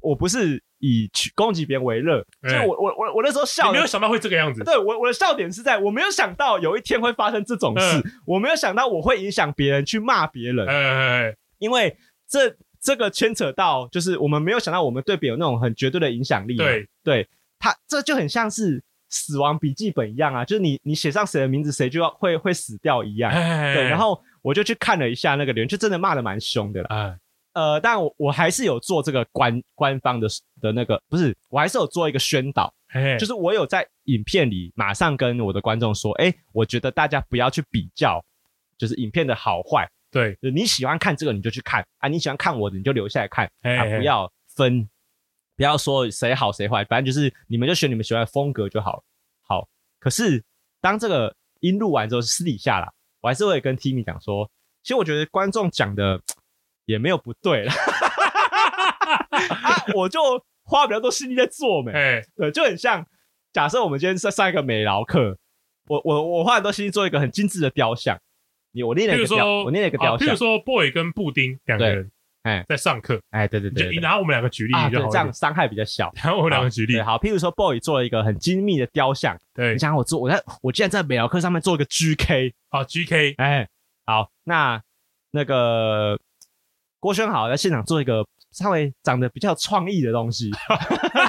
[0.00, 4.64] 我不是以去攻击别人为乐，就我我我我那时候笑，你没有想到会这个样子。
[4.64, 11.94] 对我我的笑点是在我没有想到有一天会发生这种事，我没有想到我会影响别人去骂别人，因为
[12.26, 16.56] 这这个牵扯到就是我们没有想到我们对别人有那种很绝对的影响力。
[16.56, 17.28] 对对。
[17.60, 23.30] 他这就很像是死亡笔记本一样啊，就是你你写上谁的名字，谁就要会会死掉一样。
[23.32, 27.18] 对，然后我就去看了一下那个留言，就真的骂的蛮凶的了。
[27.52, 30.28] 呃，但我我还是有做这个官官方的
[30.60, 32.72] 的那个，不是，我还是有做一个宣导，
[33.18, 38.24] 就是我有在影片里马上跟我的观众说，哎，我觉得大家不要去比较，
[38.78, 39.88] 就是影片的好坏。
[40.12, 44.88] 对，你喜欢看这个你就去看啊，你喜欢看我的你就留下来看啊，不要分。
[45.60, 49.04] 不要说谁好谁坏，反正就是你们就选你们喜欢的风格就好。
[49.42, 50.42] 好，可是
[50.80, 52.90] 当这个音录完之后，私底下啦，
[53.20, 54.50] 我还是会跟 Timmy 讲说，
[54.82, 56.18] 其实我觉得观众讲的
[56.86, 57.72] 也没有不对了，
[59.30, 60.18] 啊，我就
[60.64, 63.06] 花比较多心力在做没，欸、对，就很像
[63.52, 65.36] 假设我们今天上上一个美劳课，
[65.88, 68.18] 我我我花很多心力做一个很精致的雕像，
[68.72, 72.10] 你我练了一个雕，我练了一个雕像，比如说 Boy 跟布丁两个人。
[72.42, 76.10] 哎，在上课，哎，对对对，你拿我们两个举例就好，这样伤害比较小。
[76.16, 83.68] 然后我们两个举例，好，譬如说，boy 做了一个很精密的雕像，对，你想我做，我在我竟然在美疗课上面做一个 GK，啊，GK，哎，
[84.06, 84.80] 好，那
[85.32, 86.18] 那个
[86.98, 90.50] 郭轩豪在现场做一个稍微长得比较创意的东西，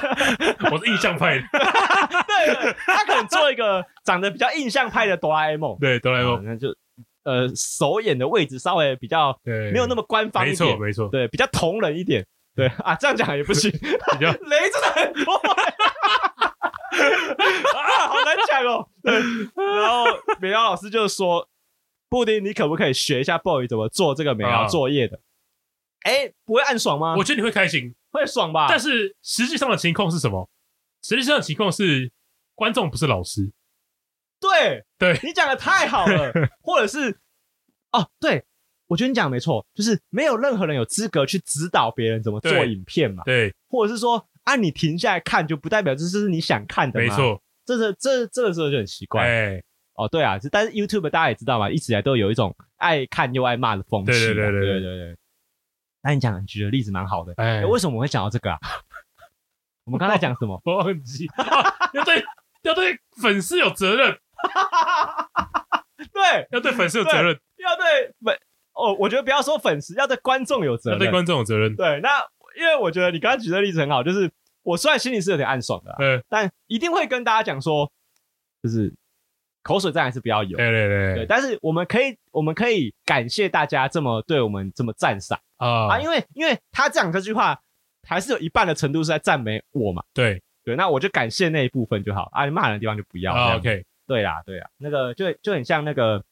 [0.72, 6.74] 我是印象派的， 对，他可能做一个长得比较印象派的哆啦 A 梦，对，哆啦 A 梦，那就。
[7.24, 13.78] 呃，首演的位置稍微比较没有那么官方一点，没错没错，对，比较同人一点，对啊，这样讲也不行， 比
[14.20, 15.34] 较雷真的很多，
[17.78, 18.88] 啊，好难讲哦。
[19.02, 19.14] 对，
[19.54, 20.06] 然后
[20.40, 21.48] 美瑶老师就说
[22.08, 25.18] ：“布丁，你可不可以学一下 boy 怎么做这个美瑶作业的？”
[26.02, 27.14] 哎，不会暗爽吗？
[27.16, 28.66] 我觉得你会开心，会爽吧？
[28.68, 30.48] 但是实际上的情况是什么？
[31.02, 32.10] 实际上的情况是
[32.54, 33.52] 观众不是老师。
[34.42, 35.18] 对，对。
[35.22, 37.16] 你讲的太好了， 或者是
[37.92, 38.44] 哦，对，
[38.88, 49.62] 我觉得你讲的没错，就是没有任何人有资格去指导别人怎么做影片嘛，对，对或者是说，啊，你停下来看就不代表这是你想看的，没错，这是这这个时候就很奇怪，哎，
[49.94, 54.80] 哦，对啊，但是 YouTube 大家也知道嘛，一直以来都有一种爱看又爱骂的风气，对对对对对。
[54.80, 55.16] 对对。
[56.04, 58.58] 那你讲举的例子蛮好的，哎，为什么我会讲到这个啊？
[59.86, 60.60] 我们刚才讲什么？
[60.64, 61.28] 我忘记，
[61.94, 62.24] 要对
[62.62, 64.18] 要对粉丝有责任。
[64.48, 65.84] 哈哈哈！
[66.12, 68.36] 对，要对粉丝有责任，要对粉
[68.74, 71.74] 哦，我觉得不要说粉丝，要对观众有责任，要对观众有责任。
[71.76, 72.20] 对，那
[72.58, 74.30] 因为我觉得你刚刚举的例子很好，就是
[74.62, 77.90] 我虽然心里是有点暗爽的，对，但一定会跟大家讲说，
[78.62, 78.92] 就是
[79.62, 81.26] 口水战还是不要有，对对对，对。
[81.26, 87.58] 但是我们可以，我们可以感谢大家这么对我们这么赞赏啊啊，因为因为他讲这句话，
[88.08, 93.84] 还是有一半的程度是在赞美我嘛，对对，那我就感谢那一部分就好啊，你骂人的地方就不要，OK。
[94.12, 96.22] 对啦，对啦，那个就就很像那个，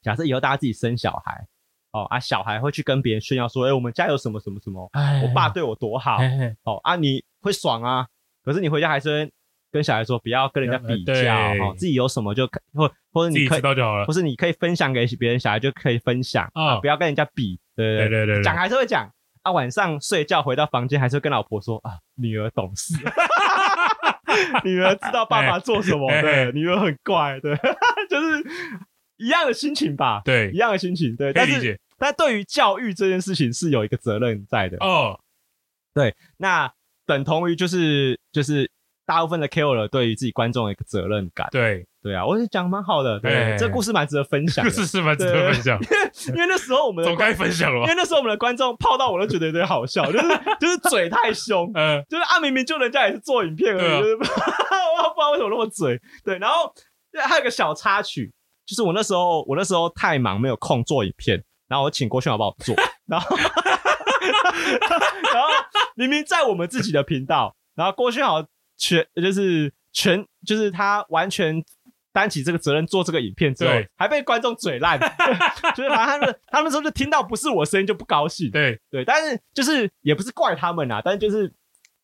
[0.00, 1.44] 假设以后大家自己生小孩，
[1.90, 4.88] 哦啊，小孩会去跟别人炫耀说，哎，我们家有什么什么什么，
[5.24, 6.18] 我爸对我多好，
[6.62, 8.06] 哦啊，你会爽啊，
[8.44, 9.32] 可是你回家还是会
[9.72, 11.12] 跟小孩说，不要跟人家比较，
[11.60, 19.10] 哦，自己有什么就或或者你可以，或是你可以分享给别人，小孩就可以分享啊，不要跟人家比，对对对对，讲还是会讲
[19.42, 22.94] 啊，晚上睡觉回到房间还是会跟老婆说啊，女儿懂事。
[24.64, 27.56] 女儿知道爸爸做什么， 对，女儿很怪，对，
[28.08, 28.44] 就是
[29.16, 31.80] 一样的心情吧，对，一样的心情，对，但是。
[32.02, 35.20] 但对于教育这件事情是有一个责任在的哦，
[35.92, 36.72] 对，那
[37.04, 38.70] 等同于就是就是
[39.04, 41.86] 大部分的 KOL 对于自己观众的一个责任感，对。
[42.02, 50.26] 对啊，我觉得讲蛮好的，对，这故事蛮值得分享，故事是蛮值得分享，因 为因为那时候我们 总该分享了，因为那时候我们的观众泡到我都觉得有点好笑，就是
[50.58, 56.72] 就是嘴太凶， 嗯，就是啊明明就人家也是做影片而已，就是不知道为什么那么嘴，对，然后
[57.28, 58.32] 还有个小插曲，
[58.64, 62.74] 就是我那时候我那时候太忙没有空做影片，然后我请郭勋豪帮我做，
[63.06, 65.48] 然后然后
[65.96, 68.42] 明明在我们自己的频道，然后郭勋豪
[68.78, 71.62] 全就是全就是他完全。
[72.12, 74.98] 担起这个责任做这个影片之后，还被观众嘴烂，
[75.76, 78.78] 就是反正他们他们说就听到不是我声音就不高兴，对。
[78.90, 81.52] 对，但是就是也不是怪他们啊，但是就是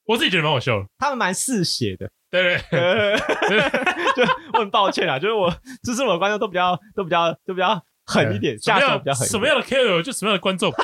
[0.04, 3.16] 我自己觉得蛮好笑的，他们蛮嗜血的，对对，
[4.14, 5.50] 就我很抱歉啊，就是我
[5.82, 10.72] 支持我的观众都比较都比较都比较狠一点，下手比较狠，什么样的 KOL 就什么样的观众，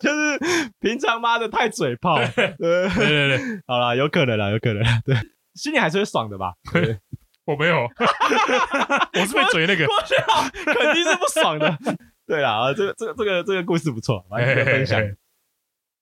[0.00, 0.38] 就是
[0.80, 2.54] 平常妈的太嘴炮，对。
[2.58, 2.88] 对。
[2.90, 5.16] 对对，好了，有可能了，有可能，对，
[5.58, 6.54] 心里还是会爽的吧？
[6.72, 6.98] 对，
[7.44, 11.76] 我没有， 我是被嘴那个，我去好，肯定是不爽的。
[12.26, 15.02] 对啦，这个这个这个这个故事不错，来跟分享。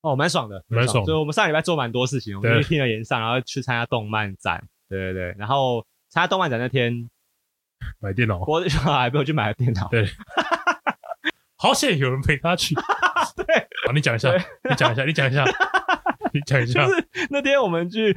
[0.02, 1.04] 哦，蛮爽的，蛮爽。
[1.04, 7.08] 所以我们上礼拜做蛮多事情，我们就听了演上，然后去参加动漫展，对对对，然后参加动漫展那天
[8.00, 10.08] 买电脑，我 还没有去买电脑，对。
[11.58, 13.44] 好险有人陪他去，对，
[13.86, 14.30] 好，你讲一下，
[14.68, 15.44] 你讲一下，你讲一下，
[16.34, 16.86] 你讲一下。
[16.86, 18.14] 就是那天我们去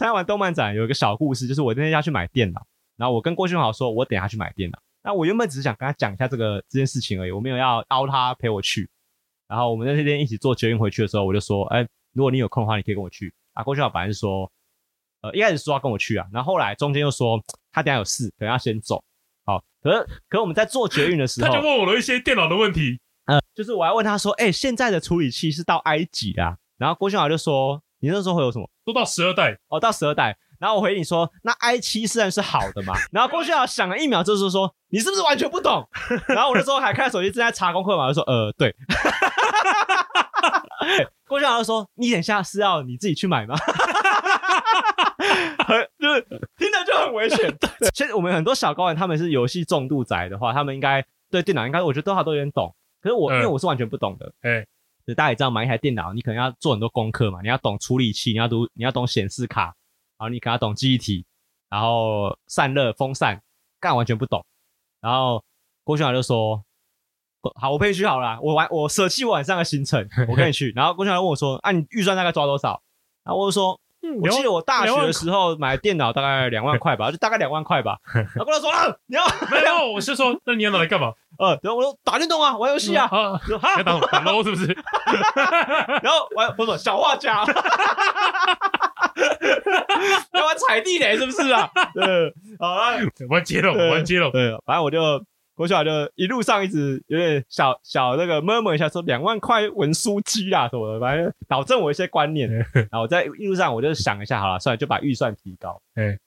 [0.00, 4.78] 参加完动漫展，有一个小故事，就是我那天要去买电脑，然后我跟郭俊豪说，我等下去买电脑。
[5.02, 8.88] 那我原本只是想跟他讲一下这个这件事情而已，我没有要邀他陪我去。
[9.46, 13.30] 然后我们那天一起坐捷运回去的时候，我就说，哎，如果你有空的话，你可以跟我去。
[13.52, 14.50] 啊，郭俊豪本来是说，
[15.20, 17.38] 呃，一开始说要跟我去啊，然后后来中间又说
[17.70, 19.04] 他等下有事，可能要先走。
[19.44, 22.98] 好，可是可是我们在做捷运的时候，他就问我了一些电脑的问题。
[23.26, 26.56] 嗯，就是我还问他说，哎、欸，现在的处理器是到 i 几啊？
[26.78, 28.68] 然后郭俊豪就说，你那时候会有什么？
[28.84, 30.36] 都到十二代哦，到十二代。
[30.58, 32.92] 然后我回你说，那 i 七自然是好的嘛。
[33.12, 35.88] 然后郭旭豪想了一秒，就是说，你是不是完全不懂？
[36.28, 38.74] 然后我那时候还看手机正在查功课嘛，就说，呃，对。
[41.26, 43.56] 郭旭豪就说，你等下是要你自己去买吗？
[45.66, 46.20] 很就是
[46.56, 47.54] 听着就很危险。
[47.94, 52.74] 其实我们很多小高人他们是游戏重度宅的话，他们应该对电脑应该我觉得多少都有点懂。
[53.00, 54.66] 可是我因为我是完全不懂的，哎，
[55.16, 61.24] 大家也知道买一台电脑，你可能要做很多功课嘛，你要懂处理器，你要读，你要懂显示卡，然后你可能要懂记忆体，
[61.68, 63.40] 然后散热、风扇，
[63.80, 64.44] 干完全不懂。
[65.00, 65.44] 然后
[65.84, 66.62] 郭俊豪就说
[67.60, 70.70] ：“好，我陪你去好了，我晚我舍弃晚上的行程，我跟你去。
[70.76, 72.82] ”然后郭俊豪问我说：“啊，你预算大概抓多少？”
[73.24, 73.80] 然后我就说。
[74.02, 77.98] 嗯、我记得我大学的时候买电脑大概两万块吧，就大概两万块吧。
[78.14, 79.92] 然后跟他说啊，你要没有？
[79.92, 81.12] 我是说， 那你要拿来干嘛？
[81.38, 83.04] 呃，然后我说打电动啊，玩游戏啊。
[83.06, 83.40] 啊，
[83.84, 84.66] 打打 LOL 是不是？
[86.02, 87.44] 然后玩不是小画家，
[90.32, 91.70] 要玩踩地雷是不是啊？
[91.94, 92.98] 对，好了，
[93.28, 94.30] 玩接龙，玩接龙。
[94.32, 95.22] 对，反正我就。
[95.60, 102.50] 郭小就一路上一直有点小小那个 murmur 一下，说两万块文书机啊什么的，反正导正我一些观念。
[102.72, 105.78] 然后我在一路上我就想一下，好了，算了，就把预算提高。
[105.96, 106.18] 哎，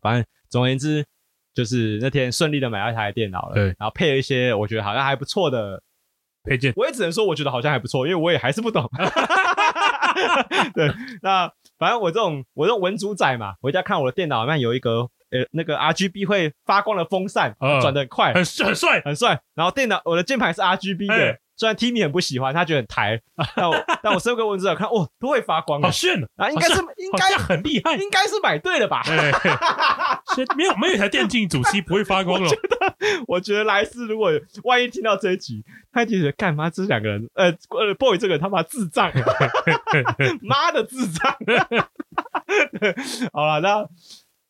[0.00, 1.04] 反正总而言之，
[1.52, 3.54] 就是那天顺利的买到一台电脑了。
[3.54, 5.82] 对，然后配了一些我觉得好像还不错的
[6.44, 6.72] 配件。
[6.74, 8.90] 我也只能说我觉得好像还不错，因为我也还是不懂。
[10.72, 15.10] 对，那反正我这种我这种文主仔嘛，回家看我的电脑里面有一个。
[15.30, 19.40] 呃，那个 R G B 会发光的风扇，转的很快，很帅，很帅，很帅。
[19.54, 23.20] 然后电脑，我的键盘是 R G B 的，虽然 Timmy 很不喜欢，他觉得很台，
[23.54, 26.50] 但我但我身为个文字看，哦，都会发光，好炫啊！
[26.50, 29.02] 应该是应该很厉害，应该是买对了吧？
[30.56, 32.48] 没有没有一台电竞主机不会发光了。
[32.48, 32.96] 我觉得，
[33.28, 34.32] 我觉得莱斯如果
[34.64, 35.62] 万一听到这一集，
[35.92, 36.70] 他就觉得干嘛？
[36.70, 39.12] 这两个人，呃呃，boy 这个他妈智障，
[40.42, 41.36] 妈的智障。
[43.32, 43.86] 好了，那。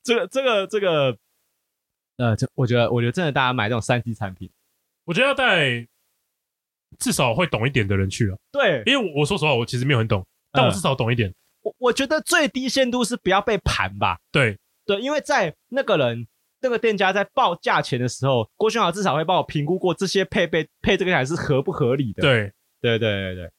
[0.02, 1.16] 这个这个这个，
[2.16, 4.50] 呃，这我觉得，我觉得真的，大家买这种三 C 产品，
[5.04, 5.86] 我觉得要带
[6.98, 8.36] 至少会懂一点的人去了。
[8.50, 11.28] 对，因为我，我说实话，我其实没有很懂，但我至少懂一点。
[11.28, 14.18] 呃、我我觉得最低限度是不要被盘吧。
[14.32, 16.26] 对对，因为在那个人
[16.60, 22.22] 那个店家在报价钱的时候，郭勋豪至少会帮我评估过这些配备配这个台是合不合理的。
[22.22, 23.50] 对对对对对。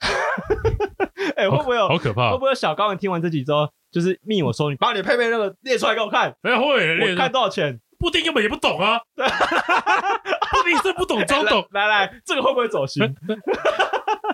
[1.36, 2.30] 哎、欸，会不会有好可怕？
[2.30, 3.68] 会不会有小高人听完这几周？
[3.90, 6.34] 就是密我说，你把你配备那个列出来给我看。
[6.42, 7.78] 没有会，我看多少钱？
[7.98, 9.00] 布丁根本也不懂啊。
[9.16, 11.66] 布丁是不懂装懂。
[11.70, 13.02] 来来，这个会不会走心？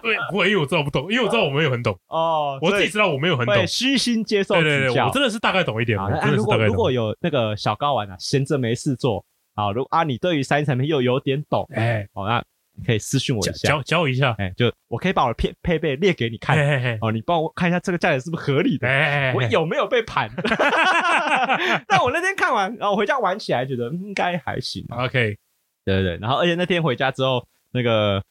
[0.03, 1.97] 对，不会，因为我知道不懂，因为我知道我没有很懂。
[2.09, 3.67] 哦，我自己知道我没有很懂。
[3.67, 4.65] 虚心接受指教。
[4.65, 5.99] 对对对，我真的是大概懂一点。
[6.35, 9.25] 如果如果有那个小高玩啊，闲着没事做，
[9.55, 12.45] 好，如果啊你对于三 C 产品又有点懂，哎，好那。
[12.85, 16.59] 可以私信我一下，教教我一下，哎，就我可以把我的配配备列给你看，
[17.01, 18.89] 哦，你帮我看一下这个价钱是不是合理的，
[19.35, 20.29] 我有没有被盘？
[21.87, 24.85] 但我那天看完，然后我回家玩起来，觉得应该还行。
[24.91, 25.39] OK，
[25.85, 28.23] 对对对，然后而且那天回家之后，那个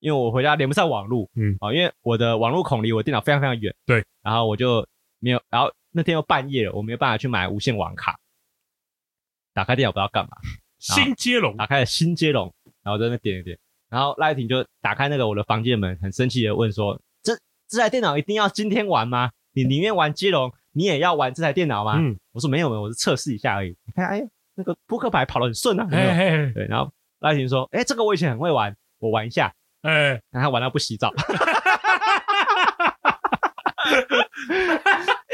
[0.00, 4.86] 因为我回家连不上网络，嗯，啊，因为我的网络孔离我电脑非常非常远，对，然后我就
[5.18, 8.18] 没有，然后那天又半夜了，我没有办法去买无线网卡，
[9.52, 10.30] 打开电脑不知道干嘛，
[10.78, 13.58] 新接龙，打开了新接龙，然后在那点一点。
[13.90, 17.32] 然后赖婷就打开那个我的房间门，很生气的问说：“这
[17.68, 19.30] 这台电脑一定要今天玩吗？
[19.52, 23.76] 你宁愿玩接龙，你也要玩这台电脑吗？”嗯，我说没有没有，我是测试一下而已。
[23.86, 24.22] 你看，哎，
[24.54, 25.86] 那个扑克牌跑得很顺啊。
[25.90, 31.12] 嘿嘿嘿对，然后赖婷说：“哎，这个我以前很会玩，我玩一下。”哎，然后他玩到不洗澡，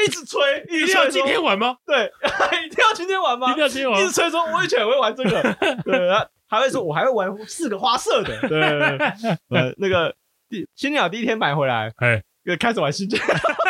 [0.04, 1.76] 一直吹，一定要今天玩吗？
[1.86, 2.10] 对，
[2.66, 3.52] 一定要今天玩吗？
[3.52, 4.02] 一定要今天玩。
[4.02, 6.26] 一直吹说：“我以前很会玩这个。”对啊。
[6.50, 10.14] 还会说我还会玩四个花色的， 对呃， 那个
[10.48, 12.22] 第新鸟第一天买回来，哎，
[12.58, 13.26] 开始玩新接龙，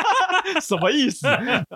[0.63, 1.29] 什么意思？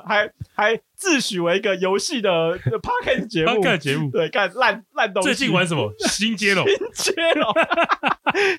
[0.07, 5.29] 还还自诩为一个游戏的 podcast 节目，看节目，对，看烂烂东西。
[5.29, 5.93] 最近玩什么？
[5.99, 7.53] 新接龙，新接龙。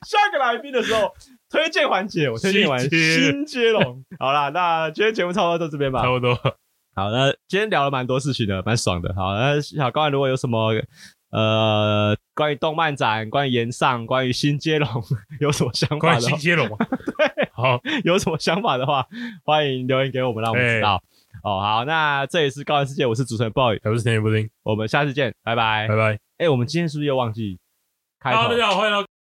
[0.08, 1.12] 下个来宾的时候，
[1.50, 4.06] 推荐环节，我推荐玩新接龙。
[4.20, 6.36] 好啦，那今天节目差不多到这边吧，差不多。
[6.96, 9.14] 好，那今天聊了蛮多事情的，蛮爽的。
[9.16, 10.74] 好，那小高如果有什么
[11.36, 14.88] 呃关于动漫展、关于岩上、关于新接龙
[15.42, 16.00] 有什么想法的？
[16.00, 16.66] 关于新接龙
[17.18, 19.06] 对，好，有什么想法的话，
[19.44, 21.02] 欢迎留言给我们，让我们知道。
[21.44, 26.14] 哦，好，那这里是高玩世界，我是主持人 boy，我是布丁，我们下次见，拜拜，拜拜。
[26.14, 27.60] 哎、欸，我们今天是不是又忘记
[28.20, 28.50] 开头？
[28.50, 29.15] 大家好，欢迎到。